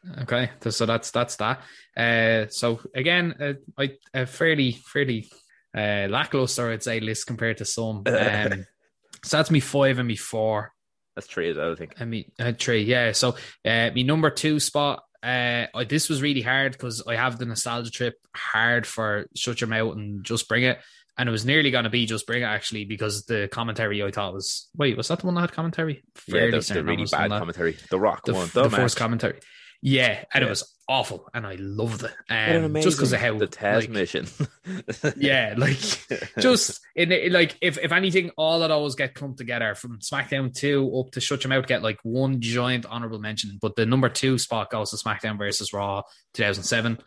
Yeah. 0.07 0.23
Okay, 0.23 0.51
so 0.71 0.87
that's 0.87 1.11
that's 1.11 1.35
that. 1.37 1.61
Uh, 1.97 2.47
so 2.51 2.81
again, 2.95 3.35
uh, 3.41 3.55
I 3.77 3.97
a 4.15 4.27
fairly 4.27 4.71
fairly 4.73 5.29
uh, 5.77 6.07
lackluster, 6.09 6.71
I'd 6.71 6.83
say, 6.83 7.01
list 7.01 7.27
compared 7.27 7.59
to 7.59 7.65
some. 7.65 8.05
Um, 8.19 8.67
so 9.25 9.37
that's 9.37 9.51
me 9.51 9.61
five 9.61 9.99
and 9.99 10.07
me 10.07 10.17
four 10.17 10.73
That's 11.17 11.27
three 11.27 11.51
as 11.51 11.57
well, 11.57 11.73
I 11.73 11.75
think. 11.75 11.95
and 11.99 12.11
me 12.11 12.31
uh, 12.39 12.53
three. 12.59 12.83
Yeah, 12.83 13.13
so 13.13 13.37
uh, 13.65 13.91
me 13.93 14.03
number 14.03 14.31
two 14.31 14.61
spot. 14.61 15.03
Uh, 15.23 15.67
I, 15.75 15.85
this 15.89 16.09
was 16.09 16.23
really 16.23 16.43
hard 16.43 16.73
because 16.73 17.03
I 17.07 17.17
have 17.17 17.39
the 17.39 17.47
nostalgia 17.47 17.91
trip 17.91 18.15
hard 18.37 18.87
for 18.87 19.27
shut 19.35 19.61
your 19.61 19.69
mouth 19.69 19.97
and 19.97 20.25
just 20.25 20.49
bring 20.49 20.63
it. 20.63 20.79
And 21.17 21.29
it 21.29 21.33
was 21.33 21.45
nearly 21.45 21.73
going 21.73 21.83
to 21.83 21.91
be 21.91 22.07
just 22.07 22.29
bring 22.29 22.43
it 22.43 22.47
actually 22.47 22.85
because 22.85 23.25
the 23.25 23.49
commentary 23.51 24.05
I 24.05 24.13
thought 24.13 24.35
was 24.35 24.69
wait 24.77 24.97
was 24.97 25.09
that 25.09 25.19
the 25.19 25.27
one 25.27 25.35
that 25.35 25.41
had 25.41 25.53
commentary? 25.53 26.05
Yeah, 26.29 26.51
that's 26.53 26.69
the 26.69 26.85
really 26.85 27.01
was 27.01 27.11
the 27.11 27.17
one 27.17 27.31
bad 27.31 27.39
commentary. 27.41 27.77
The 27.91 27.99
Rock 27.99 28.25
the, 28.25 28.35
one, 28.35 28.49
the, 28.55 28.69
the 28.69 28.95
commentary. 28.97 29.41
Yeah, 29.83 30.23
and 30.33 30.45
it 30.45 30.49
was 30.49 30.73
awful, 30.89 31.29
and 31.35 31.47
I 31.47 31.55
loved 31.59 32.03
it. 32.05 32.13
What 32.29 32.65
Um, 32.65 32.75
just 32.83 32.97
because 32.97 33.13
of 33.13 33.21
amazing- 33.21 33.35
how 33.35 33.39
the 33.39 33.47
Taz 33.47 33.75
like, 33.81 33.91
mission. 33.91 34.27
yeah, 35.17 35.55
like 35.57 35.79
just 36.41 36.81
in 36.97 37.13
it, 37.13 37.31
like 37.33 37.57
if 37.61 37.79
if 37.79 37.93
anything, 37.93 38.31
all 38.37 38.63
of 38.63 38.69
those 38.71 38.95
get 38.95 39.15
clumped 39.15 39.39
together 39.39 39.75
from 39.75 39.99
SmackDown 40.01 40.55
two 40.55 40.91
up 40.99 41.11
to 41.13 41.21
Shut 41.21 41.45
Your 41.45 41.51
Mouth 41.51 41.67
get 41.67 41.83
like 41.83 41.99
one 42.03 42.41
giant 42.41 42.87
honorable 42.87 43.19
mention. 43.19 43.59
But 43.61 43.77
the 43.77 43.87
number 43.87 44.09
two 44.09 44.39
spot 44.39 44.71
goes 44.71 44.91
to 44.91 44.97
SmackDown 44.97 45.39
versus 45.39 45.73
Raw 45.73 46.03
2007. 46.35 46.99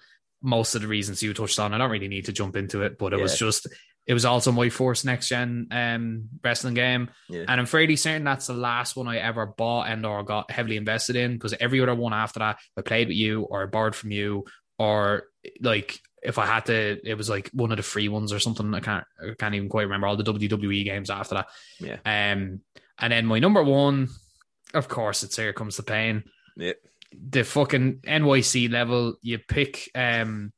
Most 0.41 0.75
of 0.75 0.81
the 0.81 0.87
reasons 0.87 1.21
you 1.21 1.33
touched 1.33 1.59
on, 1.59 1.73
I 1.73 1.77
don't 1.77 1.91
really 1.91 2.07
need 2.07 2.25
to 2.25 2.33
jump 2.33 2.55
into 2.55 2.81
it, 2.81 2.97
but 2.97 3.13
it 3.13 3.21
was 3.21 3.37
just 3.37 3.67
it 4.07 4.13
was 4.13 4.25
also 4.25 4.51
my 4.51 4.69
first 4.69 5.05
next 5.05 5.27
gen 5.27 5.67
um 5.71 6.29
wrestling 6.43 6.73
game. 6.73 7.09
yeah. 7.29 7.45
And 7.47 7.59
I'm 7.61 7.67
fairly 7.67 7.95
certain 7.95 8.23
that's 8.23 8.47
the 8.47 8.53
last 8.53 8.95
one 8.95 9.07
I 9.07 9.17
ever 9.17 9.45
bought 9.45 9.87
and 9.87 10.05
or 10.05 10.23
got 10.23 10.49
heavily 10.49 10.77
invested 10.77 11.15
in 11.15 11.33
because 11.33 11.53
every 11.59 11.81
other 11.81 11.95
one 11.95 12.13
after 12.13 12.39
that 12.39 12.57
I 12.75 12.81
played 12.81 13.09
with 13.09 13.17
you 13.17 13.43
or 13.43 13.63
I 13.63 13.65
borrowed 13.67 13.95
from 13.95 14.11
you 14.11 14.45
or 14.79 15.23
like 15.61 15.99
if 16.23 16.37
I 16.37 16.45
had 16.45 16.65
to, 16.67 16.99
it 17.03 17.15
was 17.15 17.29
like 17.29 17.49
one 17.53 17.71
of 17.71 17.77
the 17.77 17.83
free 17.83 18.07
ones 18.07 18.31
or 18.31 18.39
something. 18.39 18.73
I 18.73 18.79
can't, 18.79 19.05
I 19.21 19.33
can't 19.37 19.55
even 19.55 19.69
quite 19.69 19.83
remember 19.83 20.07
all 20.07 20.17
the 20.17 20.23
WWE 20.23 20.85
games 20.85 21.09
after 21.09 21.35
that. 21.35 21.47
Yeah. 21.79 21.97
Um, 22.05 22.61
and 22.99 23.13
then 23.13 23.25
my 23.25 23.39
number 23.39 23.63
one, 23.63 24.09
of 24.73 24.87
course, 24.87 25.23
it's 25.23 25.35
Here 25.35 25.53
Comes 25.53 25.77
the 25.77 25.83
Pain. 25.83 26.23
Yeah. 26.55 26.73
The 27.11 27.43
fucking 27.43 27.99
NYC 28.05 28.71
level, 28.71 29.15
you 29.21 29.39
pick 29.39 29.89
um 29.95 30.53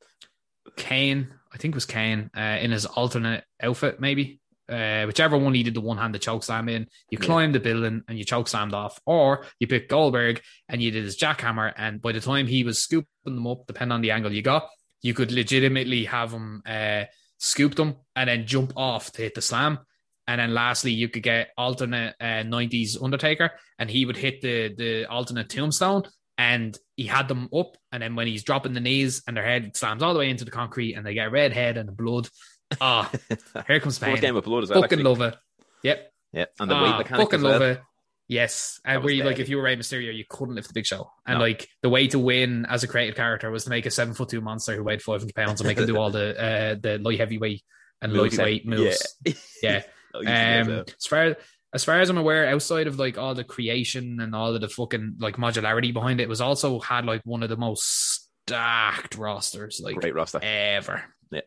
Kane, 0.76 1.28
I 1.52 1.56
think 1.58 1.74
it 1.74 1.76
was 1.76 1.86
Kane, 1.86 2.30
uh, 2.36 2.58
in 2.60 2.70
his 2.70 2.86
alternate 2.86 3.44
outfit, 3.62 4.00
maybe. 4.00 4.40
Uh, 4.66 5.04
whichever 5.04 5.36
one 5.36 5.52
he 5.52 5.62
did 5.62 5.74
the 5.74 5.80
one 5.80 5.98
handed 5.98 6.22
choke 6.22 6.42
slam 6.42 6.70
in, 6.70 6.86
you 7.10 7.18
Yeah. 7.20 7.26
climb 7.26 7.52
the 7.52 7.60
building 7.60 8.02
and 8.08 8.16
you 8.18 8.24
choke 8.24 8.48
slammed 8.48 8.72
off, 8.72 8.98
or 9.04 9.44
you 9.60 9.66
pick 9.66 9.88
Goldberg 9.90 10.40
and 10.70 10.80
you 10.82 10.90
did 10.90 11.04
his 11.04 11.18
jackhammer, 11.18 11.72
and 11.76 12.00
by 12.00 12.12
the 12.12 12.20
time 12.20 12.46
he 12.46 12.64
was 12.64 12.78
scooping 12.82 13.06
them 13.24 13.46
up, 13.46 13.66
depending 13.66 13.92
on 13.92 14.00
the 14.00 14.10
angle 14.12 14.32
you 14.32 14.40
got, 14.40 14.68
you 15.02 15.12
could 15.12 15.32
legitimately 15.32 16.06
have 16.06 16.32
him 16.32 16.62
uh, 16.64 17.04
scoop 17.38 17.74
them 17.74 17.96
and 18.16 18.30
then 18.30 18.46
jump 18.46 18.72
off 18.74 19.12
to 19.12 19.22
hit 19.22 19.34
the 19.34 19.42
slam. 19.42 19.80
And 20.26 20.40
then 20.40 20.54
lastly, 20.54 20.92
you 20.92 21.10
could 21.10 21.22
get 21.22 21.50
alternate 21.58 22.14
uh, 22.18 22.42
90s 22.44 22.96
Undertaker, 23.02 23.50
and 23.78 23.90
he 23.90 24.06
would 24.06 24.16
hit 24.16 24.40
the 24.40 24.74
the 24.74 25.04
alternate 25.04 25.50
tombstone, 25.50 26.04
and 26.38 26.76
he 26.96 27.04
had 27.06 27.28
them 27.28 27.48
up. 27.54 27.76
And 27.92 28.02
then 28.02 28.16
when 28.16 28.26
he's 28.26 28.42
dropping 28.44 28.72
the 28.74 28.80
knees 28.80 29.22
and 29.26 29.36
their 29.36 29.44
head 29.44 29.76
slams 29.76 30.02
all 30.02 30.12
the 30.12 30.18
way 30.20 30.30
into 30.30 30.44
the 30.44 30.50
concrete, 30.50 30.94
and 30.94 31.04
they 31.06 31.14
get 31.14 31.28
a 31.28 31.30
red 31.30 31.52
head 31.52 31.76
and 31.76 31.96
blood. 31.96 32.28
Ah, 32.80 33.10
here 33.66 33.80
comes 33.80 33.98
pain. 33.98 34.16
Game 34.20 34.36
of 34.36 34.44
blood 34.44 34.64
as 34.64 34.70
well. 34.70 34.82
Fucking 34.82 34.98
actually. 35.00 35.10
love 35.10 35.20
it. 35.20 35.36
Yep. 35.82 36.12
Yep. 36.32 36.50
and 36.60 36.70
the 36.70 36.74
Ah, 36.74 36.82
weight 36.82 36.98
mechanic 36.98 37.24
fucking 37.26 37.38
as 37.38 37.42
well. 37.42 37.52
love 37.52 37.62
it. 37.62 37.80
Yes, 38.26 38.80
That 38.86 38.94
and 38.96 39.04
where 39.04 39.12
you 39.12 39.22
like 39.22 39.38
if 39.38 39.50
you 39.50 39.58
were 39.58 39.62
Rey 39.62 39.76
Mysterio, 39.76 40.12
you 40.16 40.24
couldn't 40.28 40.54
lift 40.54 40.68
the 40.68 40.72
big 40.74 40.86
show, 40.86 41.10
and 41.26 41.38
No. 41.38 41.44
like 41.44 41.68
the 41.82 41.90
way 41.90 42.08
to 42.08 42.18
win 42.18 42.64
as 42.64 42.82
a 42.82 42.88
creative 42.88 43.16
character 43.16 43.50
was 43.50 43.64
to 43.64 43.70
make 43.70 43.84
a 43.84 43.90
seven 43.90 44.14
foot 44.14 44.30
two 44.30 44.40
monster 44.40 44.74
who 44.74 44.82
weighed 44.82 45.02
five 45.02 45.20
hundred 45.20 45.34
pounds 45.34 45.60
and 45.60 45.68
make 45.68 45.76
him 45.78 45.86
do 45.86 45.98
all 45.98 46.10
the 46.10 46.30
uh, 46.42 46.74
the 46.80 46.96
light 46.98 47.20
heavyweight 47.20 47.62
and 48.00 48.12
Moves, 48.14 48.38
lightweight 48.38 48.66
moves. 48.66 49.16
Yeah. 49.62 49.82
Oh, 50.14 50.20
you 50.20 50.26
can 50.26 50.70
Um, 50.70 50.84
as 50.88 51.06
far 51.06 51.36
as 51.74 51.84
far 51.84 52.00
as 52.00 52.08
I'm 52.08 52.18
aware, 52.18 52.46
outside 52.46 52.86
of 52.86 52.98
like 52.98 53.18
all 53.18 53.34
the 53.34 53.44
creation 53.44 54.20
and 54.20 54.34
all 54.34 54.54
of 54.54 54.60
the 54.60 54.68
fucking 54.68 55.16
like 55.18 55.36
modularity 55.36 55.92
behind 55.92 56.20
it, 56.20 56.24
it 56.24 56.28
was 56.28 56.40
also 56.40 56.78
had 56.78 57.04
like 57.04 57.22
one 57.24 57.42
of 57.42 57.48
the 57.48 57.56
most 57.56 58.28
stacked 58.46 59.16
rosters 59.16 59.80
like 59.82 59.96
Great 59.96 60.14
roster. 60.14 60.38
ever. 60.42 61.02
Yeah. 61.32 61.40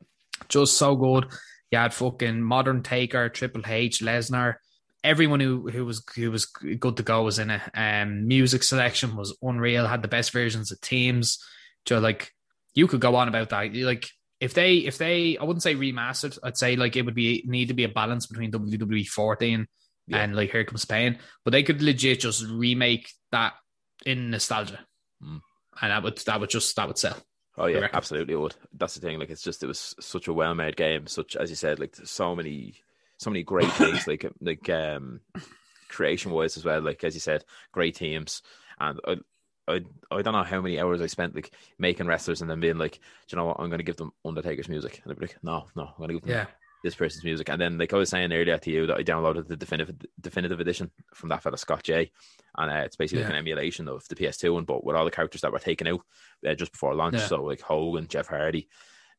just 0.50 0.77
so 0.77 0.96
good. 0.96 1.27
You 1.72 1.77
had 1.79 1.93
fucking 1.93 2.41
modern 2.41 2.84
Taker, 2.84 3.29
Triple 3.29 3.62
H, 3.65 4.00
Lesnar. 4.01 4.55
Everyone 5.03 5.39
who 5.39 5.69
who 5.69 5.86
was 5.86 6.03
who 6.15 6.29
was 6.31 6.46
good 6.46 6.98
to 6.98 7.03
go 7.03 7.24
was 7.24 7.39
in 7.39 7.50
it. 7.50 7.62
Um, 7.74 8.27
music 8.27 8.63
selection 8.63 9.15
was 9.15 9.38
unreal. 9.41 9.88
Had 9.88 10.01
the 10.01 10.07
best 10.10 10.31
versions 10.31 10.72
of 10.72 10.81
teams. 10.81 11.39
So 11.88 12.00
like 12.00 12.34
you 12.74 12.88
could 12.88 13.00
go 13.00 13.15
on 13.15 13.29
about 13.29 13.50
that. 13.50 13.74
Like 13.75 14.10
if 14.41 14.53
they 14.53 14.77
if 14.77 14.98
they 14.98 15.38
I 15.38 15.43
wouldn't 15.46 15.63
say 15.63 15.75
remastered. 15.75 16.38
I'd 16.43 16.57
say 16.57 16.75
like 16.75 16.96
it 16.98 17.03
would 17.05 17.15
be 17.15 17.43
need 17.48 17.69
to 17.69 17.74
be 17.74 17.86
a 17.86 17.89
balance 17.89 18.25
between 18.27 18.51
WWE 18.51 19.07
14 19.07 19.67
Yeah. 20.08 20.18
and 20.24 20.36
like 20.36 20.52
Here 20.52 20.64
Comes 20.64 20.86
Pain. 20.86 21.18
But 21.44 21.52
they 21.52 21.64
could 21.64 21.82
legit 21.82 22.22
just 22.22 22.46
remake 22.48 23.12
that 23.32 23.54
in 24.06 24.30
nostalgia, 24.30 24.80
Mm. 25.24 25.42
and 25.82 25.92
that 25.92 26.04
would 26.04 26.18
that 26.20 26.40
would 26.40 26.50
just 26.50 26.76
that 26.76 26.88
would 26.88 26.98
sell. 26.98 27.18
Oh 27.58 27.66
yeah, 27.66 27.88
absolutely 27.92 28.36
would. 28.36 28.56
That's 28.74 28.94
the 28.96 29.02
thing. 29.02 29.18
Like 29.20 29.30
it's 29.32 29.42
just 29.42 29.64
it 29.64 29.68
was 29.68 29.96
such 30.00 30.28
a 30.28 30.34
well 30.34 30.54
made 30.56 30.76
game. 30.78 31.08
Such 31.08 31.36
as 31.36 31.50
you 31.50 31.56
said, 31.56 31.80
like 31.80 31.96
so 31.96 32.36
many 32.36 32.76
so 33.18 33.30
many 33.32 33.42
great 33.44 33.72
things. 33.74 34.06
Like 34.08 34.26
like 34.40 34.70
um 34.70 35.22
creation 35.90 36.32
wise 36.32 36.58
as 36.58 36.66
well. 36.66 36.82
Like 36.82 37.04
as 37.04 37.14
you 37.16 37.20
said, 37.20 37.44
great 37.72 37.96
teams. 37.96 38.42
And 38.80 39.00
I 39.08 39.16
I 39.68 39.82
I 40.12 40.22
don't 40.22 40.34
know 40.34 40.44
how 40.44 40.62
many 40.62 40.80
hours 40.80 41.02
I 41.02 41.08
spent 41.08 41.36
like 41.36 41.52
making 41.80 42.06
wrestlers 42.08 42.42
and 42.42 42.50
then 42.50 42.60
being 42.60 42.78
like, 42.78 42.94
Do 42.94 43.00
you 43.32 43.38
know 43.38 43.46
what, 43.46 43.58
I'm 43.60 43.70
gonna 43.70 43.84
give 43.84 43.98
them 43.98 44.12
Undertaker's 44.24 44.70
music. 44.70 45.02
And 45.04 45.10
they'd 45.10 45.20
be 45.20 45.26
like, 45.26 45.38
No, 45.44 45.66
no, 45.76 45.84
I'm 45.86 45.94
gonna 46.00 46.14
give 46.14 46.22
them 46.22 46.32
Yeah. 46.32 46.46
This 46.84 46.96
person's 46.96 47.24
music. 47.24 47.50
And 47.50 47.60
then 47.60 47.77
like 47.77 47.93
I 47.93 47.98
was 47.98 48.10
saying 48.10 48.31
earlier 48.31 48.57
to 48.57 48.72
you 48.72 48.88
that 48.88 48.98
I 48.98 49.03
downloaded 49.03 49.48
the 49.48 49.57
definitive 49.57 49.96
definitive 50.19 50.60
edition 50.60 50.91
from 51.13 51.30
that 51.30 51.43
fella 51.43 51.58
Scott 51.58 51.84
J. 51.84 52.12
And 52.58 52.71
uh, 52.71 52.84
it's 52.86 52.95
basically 52.95 53.23
like 53.23 53.32
an 53.32 53.39
emulation 53.39 53.88
of 53.88 54.08
the 54.08 54.15
PS2 54.15 54.54
one, 54.54 54.65
but 54.65 54.84
with 54.84 54.95
all 54.95 55.06
the 55.06 55.12
characters 55.12 55.41
that 55.41 55.52
were 55.52 55.60
taken 55.60 55.88
out 55.88 56.02
uh, 56.47 56.54
just 56.54 56.71
before 56.71 56.95
launch. 56.95 57.15
Yeah. 57.15 57.28
So 57.28 57.43
like 57.43 57.62
Hogan, 57.62 58.08
Jeff 58.08 58.28
Hardy, 58.28 58.67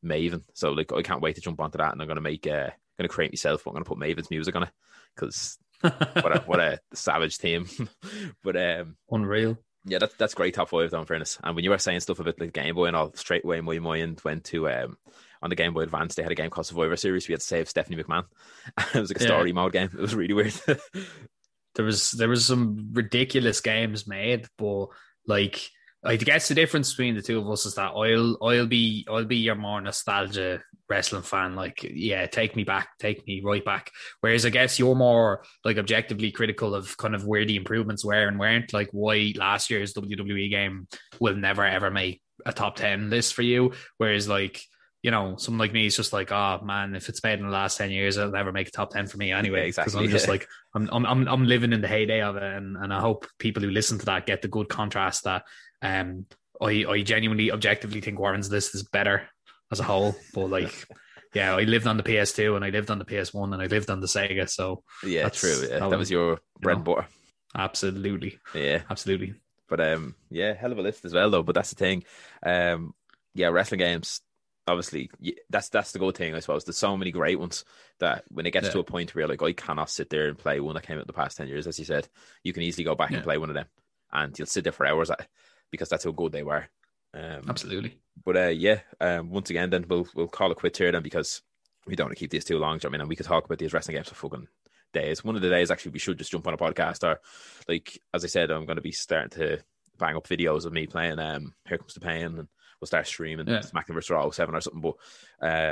Maven. 0.03 0.43
So 0.53 0.71
like 0.71 0.91
I 0.93 1.01
can't 1.01 1.21
wait 1.21 1.35
to 1.35 1.41
jump 1.41 1.59
onto 1.59 1.77
that, 1.77 1.93
and 1.93 2.01
I'm 2.01 2.07
gonna 2.07 2.21
make 2.21 2.47
uh, 2.47 2.69
gonna 2.97 3.09
create 3.09 3.31
myself. 3.31 3.63
But 3.63 3.71
I'm 3.71 3.75
gonna 3.75 3.85
put 3.85 3.99
Maven's 3.99 4.31
music 4.31 4.55
on 4.55 4.63
it 4.63 4.69
because 5.15 5.57
what 5.81 6.37
a 6.37 6.43
what 6.45 6.59
a 6.59 6.79
savage 6.93 7.37
team. 7.37 7.67
but 8.43 8.55
um, 8.55 8.97
Unreal. 9.11 9.57
yeah, 9.85 9.99
that's 9.99 10.15
that's 10.15 10.33
great 10.33 10.53
top 10.53 10.69
five 10.69 10.91
though. 10.91 10.99
In 10.99 11.05
fairness, 11.05 11.39
and 11.43 11.55
when 11.55 11.63
you 11.63 11.69
were 11.71 11.77
saying 11.77 12.01
stuff 12.01 12.19
about 12.19 12.39
like 12.39 12.53
Game 12.53 12.75
Boy 12.75 12.85
and 12.85 12.95
all, 12.95 13.13
straight 13.13 13.43
away 13.45 13.61
my 13.61 13.79
mind 13.79 14.21
went 14.23 14.45
to 14.45 14.69
um 14.69 14.97
on 15.41 15.49
the 15.49 15.55
Game 15.55 15.73
Boy 15.73 15.81
Advance. 15.81 16.15
They 16.15 16.23
had 16.23 16.31
a 16.31 16.35
game 16.35 16.49
called 16.49 16.67
Survivor 16.67 16.97
Series. 16.97 17.27
We 17.27 17.33
had 17.33 17.39
to 17.41 17.45
save 17.45 17.69
Stephanie 17.69 18.01
McMahon. 18.01 18.25
it 18.93 18.99
was 18.99 19.09
like 19.09 19.19
a 19.21 19.23
Yeah. 19.23 19.27
story 19.29 19.53
mode 19.53 19.73
game. 19.73 19.89
It 19.93 19.99
was 20.01 20.15
really 20.15 20.33
weird. 20.33 20.53
there 21.75 21.85
was 21.85 22.11
there 22.11 22.29
was 22.29 22.45
some 22.45 22.89
ridiculous 22.93 23.61
games 23.61 24.07
made, 24.07 24.47
but 24.57 24.87
like 25.25 25.59
I 26.03 26.15
guess 26.15 26.47
the 26.47 26.55
difference 26.55 26.93
between 26.93 27.15
the 27.15 27.21
two 27.21 27.39
of 27.39 27.49
us 27.49 27.65
is 27.65 27.75
that 27.75 27.91
I'll 27.93 28.37
I'll 28.41 28.67
be 28.67 29.05
I'll 29.09 29.25
be 29.25 29.37
your 29.37 29.55
more 29.55 29.81
nostalgia 29.81 30.61
wrestling 30.89 31.23
fan. 31.23 31.55
Like, 31.55 31.83
yeah, 31.83 32.25
take 32.25 32.55
me 32.55 32.63
back, 32.63 32.89
take 32.99 33.27
me 33.27 33.41
right 33.43 33.63
back. 33.63 33.91
Whereas 34.21 34.45
I 34.45 34.49
guess 34.49 34.79
you're 34.79 34.95
more 34.95 35.43
like 35.65 35.77
objectively 35.77 36.31
critical 36.31 36.73
of 36.73 36.95
kind 36.97 37.15
of 37.15 37.25
where 37.25 37.45
the 37.45 37.57
improvements 37.57 38.03
were 38.05 38.27
and 38.27 38.39
weren't. 38.39 38.71
Like 38.73 38.89
why 38.91 39.33
last 39.35 39.69
year's 39.69 39.93
WWE 39.93 40.49
game 40.49 40.87
will 41.19 41.35
never 41.35 41.65
ever 41.65 41.91
make 41.91 42.21
a 42.45 42.53
top 42.53 42.77
ten 42.77 43.09
list 43.09 43.33
for 43.33 43.41
you. 43.41 43.73
Whereas 43.97 44.27
like 44.27 44.61
you 45.01 45.11
know, 45.11 45.37
someone 45.37 45.59
like 45.59 45.73
me 45.73 45.85
is 45.85 45.95
just 45.95 46.11
like, 46.11 46.31
oh 46.31 46.59
man, 46.63 46.95
if 46.95 47.07
it's 47.07 47.23
made 47.23 47.39
in 47.39 47.45
the 47.45 47.51
last 47.51 47.77
ten 47.77 47.89
years, 47.89 48.17
it'll 48.17 48.31
never 48.31 48.51
make 48.51 48.67
a 48.67 48.71
top 48.71 48.91
ten 48.91 49.07
for 49.07 49.17
me 49.17 49.31
anyway. 49.31 49.59
Yeah, 49.59 49.65
Because 49.67 49.95
exactly, 49.95 50.05
I'm 50.05 50.11
just 50.11 50.27
like, 50.29 50.47
I'm, 50.73 50.89
I'm, 50.91 51.05
I'm, 51.05 51.27
I'm 51.27 51.45
living 51.45 51.71
in 51.71 51.81
the 51.81 51.87
heyday 51.87 52.21
of 52.21 52.35
it, 52.35 52.43
and, 52.43 52.75
and 52.77 52.93
I 52.93 52.99
hope 52.99 53.25
people 53.37 53.63
who 53.63 53.69
listen 53.69 53.97
to 53.99 54.05
that 54.07 54.25
get 54.25 54.41
the 54.41 54.47
good 54.47 54.67
contrast 54.67 55.23
that, 55.23 55.43
um, 55.81 56.25
I, 56.61 56.85
I 56.87 57.01
genuinely, 57.01 57.51
objectively 57.51 58.01
think 58.01 58.19
Warren's 58.19 58.51
list 58.51 58.75
is 58.75 58.83
better 58.83 59.29
as 59.71 59.79
a 59.79 59.83
whole. 59.83 60.15
But 60.33 60.47
like, 60.49 60.85
yeah, 61.33 61.55
I 61.55 61.61
lived 61.61 61.87
on 61.87 61.97
the 61.97 62.03
PS2 62.03 62.55
and 62.55 62.65
I 62.65 62.69
lived 62.69 62.91
on 62.91 62.99
the 62.99 63.05
PS1 63.05 63.53
and 63.53 63.61
I 63.61 63.67
lived 63.67 63.89
on 63.89 64.01
the 64.01 64.07
Sega, 64.07 64.49
so 64.49 64.83
yeah, 65.03 65.23
That's 65.23 65.39
true. 65.39 65.67
Yeah, 65.69 65.79
how 65.79 65.89
that 65.89 65.99
was 65.99 66.11
your 66.11 66.39
bread 66.59 66.77
and 66.77 66.85
know. 66.85 66.95
butter. 66.95 67.07
absolutely, 67.55 68.37
Yeah, 68.53 68.81
absolutely, 68.89 69.35
But 69.69 69.79
um, 69.79 70.15
yeah, 70.29 70.53
hell 70.53 70.71
of 70.71 70.77
a 70.77 70.81
list 70.81 71.05
as 71.05 71.13
well, 71.13 71.29
though. 71.29 71.43
But 71.43 71.55
that's 71.55 71.69
the 71.69 71.75
thing. 71.75 72.03
Um, 72.43 72.93
yeah, 73.33 73.47
wrestling 73.47 73.79
games. 73.79 74.21
Obviously, 74.69 75.09
that's 75.49 75.69
that's 75.69 75.91
the 75.91 75.99
good 75.99 76.15
thing, 76.15 76.35
I 76.35 76.39
suppose. 76.39 76.63
There's 76.63 76.77
so 76.77 76.95
many 76.95 77.11
great 77.11 77.39
ones 77.39 77.65
that 77.99 78.23
when 78.29 78.45
it 78.45 78.51
gets 78.51 78.67
Yeah. 78.67 78.73
to 78.73 78.79
a 78.79 78.83
point 78.83 79.13
where 79.13 79.21
you're 79.23 79.29
like 79.29 79.41
I 79.43 79.51
cannot 79.53 79.89
sit 79.89 80.09
there 80.09 80.27
and 80.27 80.37
play 80.37 80.59
one 80.59 80.75
that 80.75 80.85
came 80.85 80.97
out 80.99 81.07
the 81.07 81.13
past 81.13 81.37
ten 81.37 81.47
years, 81.47 81.67
as 81.67 81.79
you 81.79 81.85
said, 81.85 82.07
you 82.43 82.53
can 82.53 82.63
easily 82.63 82.83
go 82.85 82.95
back 82.95 83.09
Yeah. 83.11 83.17
and 83.17 83.23
play 83.23 83.37
one 83.37 83.49
of 83.49 83.55
them, 83.55 83.67
and 84.11 84.37
you'll 84.37 84.45
sit 84.45 84.63
there 84.63 84.73
for 84.73 84.85
hours 84.85 85.09
at 85.11 85.27
because 85.71 85.89
that's 85.89 86.03
how 86.05 86.11
good 86.11 86.31
they 86.31 86.43
were. 86.43 86.67
Um, 87.13 87.41
absolutely. 87.49 87.99
but 88.23 88.37
uh, 88.37 88.47
yeah, 88.49 88.81
um, 89.01 89.31
once 89.31 89.49
again, 89.49 89.69
then 89.71 89.85
we'll 89.89 90.07
we'll 90.15 90.27
call 90.27 90.51
it 90.51 90.57
quits 90.57 90.77
here 90.77 90.91
then 90.91 91.01
because 91.03 91.41
we 91.87 91.95
don't 91.95 92.05
want 92.07 92.15
to 92.17 92.19
keep 92.19 92.31
these 92.31 92.45
too 92.45 92.59
long. 92.59 92.77
do 92.77 92.85
you 92.85 92.89
know 92.89 92.91
what 92.91 92.93
I 92.93 92.97
mean, 92.97 93.01
and 93.01 93.09
we 93.09 93.15
could 93.15 93.25
talk 93.25 93.45
about 93.45 93.57
these 93.57 93.73
wrestling 93.73 93.95
games 93.95 94.09
for 94.09 94.15
fucking 94.15 94.47
days. 94.93 95.23
One 95.23 95.35
of 95.35 95.41
the 95.41 95.49
days, 95.49 95.71
actually, 95.71 95.91
we 95.93 95.99
should 95.99 96.17
just 96.19 96.31
jump 96.31 96.47
on 96.47 96.53
a 96.53 96.57
podcast 96.57 97.03
or, 97.07 97.19
like 97.67 97.99
as 98.13 98.23
I 98.23 98.27
said, 98.27 98.51
I'm 98.51 98.65
going 98.65 98.75
to 98.75 98.81
be 98.81 98.91
starting 98.91 99.31
to 99.39 99.63
bang 99.97 100.15
up 100.15 100.27
videos 100.27 100.65
of 100.65 100.73
me 100.73 100.85
playing. 100.87 101.17
Um, 101.19 101.53
Here 101.67 101.77
comes 101.79 101.93
the 101.95 101.99
pain, 101.99 102.25
and 102.25 102.47
we'll 102.79 102.87
start 102.87 103.07
streaming 103.07 103.47
Yeah. 103.47 103.59
SmackDown 103.59 103.95
vs 103.95 104.09
Raw 104.09 104.29
07 104.29 104.55
or 104.55 104.61
something. 104.61 104.81
But 104.81 104.95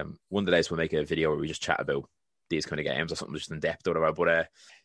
um, 0.02 0.20
one 0.30 0.44
of 0.44 0.46
the 0.46 0.52
days 0.52 0.70
we'll 0.70 0.78
make 0.78 0.94
a 0.94 1.04
video 1.04 1.30
where 1.30 1.40
we 1.40 1.48
just 1.48 1.62
chat 1.62 1.80
about 1.80 2.10
these 2.50 2.66
kind 2.66 2.80
of 2.80 2.86
games 2.86 3.12
or 3.12 3.16
something 3.16 3.36
just 3.36 3.52
in 3.52 3.60
depth 3.60 3.88
or 3.88 3.94
whatever. 3.94 4.14
But 4.14 4.28
uh, 4.30 4.44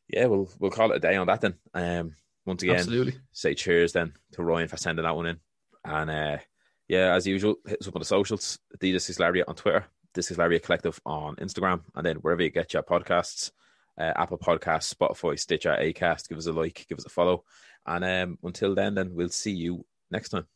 yeah, 0.09 0.27
we'll 0.27 0.51
we'll 0.59 0.71
call 0.71 0.93
it 0.93 0.97
a 0.97 1.01
day 1.01 1.17
on 1.17 1.27
that 1.27 1.41
then. 1.41 1.55
Um, 1.75 2.15
once 2.45 2.63
again, 2.63 2.77
Absolutely. 2.77 3.15
say 3.33 3.55
cheers 3.55 3.93
then 3.93 4.13
to 4.33 4.43
Ryan 4.43 4.69
for 4.69 4.77
sending 4.77 5.05
that 5.05 5.15
one 5.17 5.27
in. 5.27 5.41
And 5.85 6.11
uh, 6.11 6.39
yeah, 6.89 7.15
as 7.15 7.27
usual, 7.27 7.57
hit 7.67 7.81
us 7.81 7.89
up 7.89 7.97
on 7.97 8.01
the 8.01 8.07
socials. 8.07 8.59
The 8.81 8.93
This 8.93 9.09
is 9.11 9.21
Lariat 9.21 9.49
on 9.49 9.55
Twitter, 9.55 9.85
This 10.15 10.31
is 10.31 10.39
Lariat 10.39 10.63
Collective 10.65 11.01
on 11.07 11.37
Instagram, 11.37 11.83
and 11.95 12.05
then 12.05 12.17
wherever 12.17 12.43
you 12.43 12.51
get 12.51 12.73
your 12.73 12.83
podcasts, 12.83 13.53
uh, 13.99 14.13
Apple 14.17 14.39
Podcasts, 14.39 14.93
Spotify, 14.93 15.39
Stitcher, 15.39 15.77
Acast, 15.81 16.29
give 16.29 16.39
us 16.39 16.47
a 16.47 16.53
like, 16.53 16.85
give 16.89 16.99
us 16.99 17.07
a 17.07 17.11
follow. 17.11 17.45
And 17.87 18.05
um, 18.05 18.39
until 18.43 18.75
then, 18.75 18.95
then 18.95 19.15
we'll 19.15 19.29
see 19.29 19.53
you 19.53 19.85
next 20.11 20.31
time. 20.31 20.47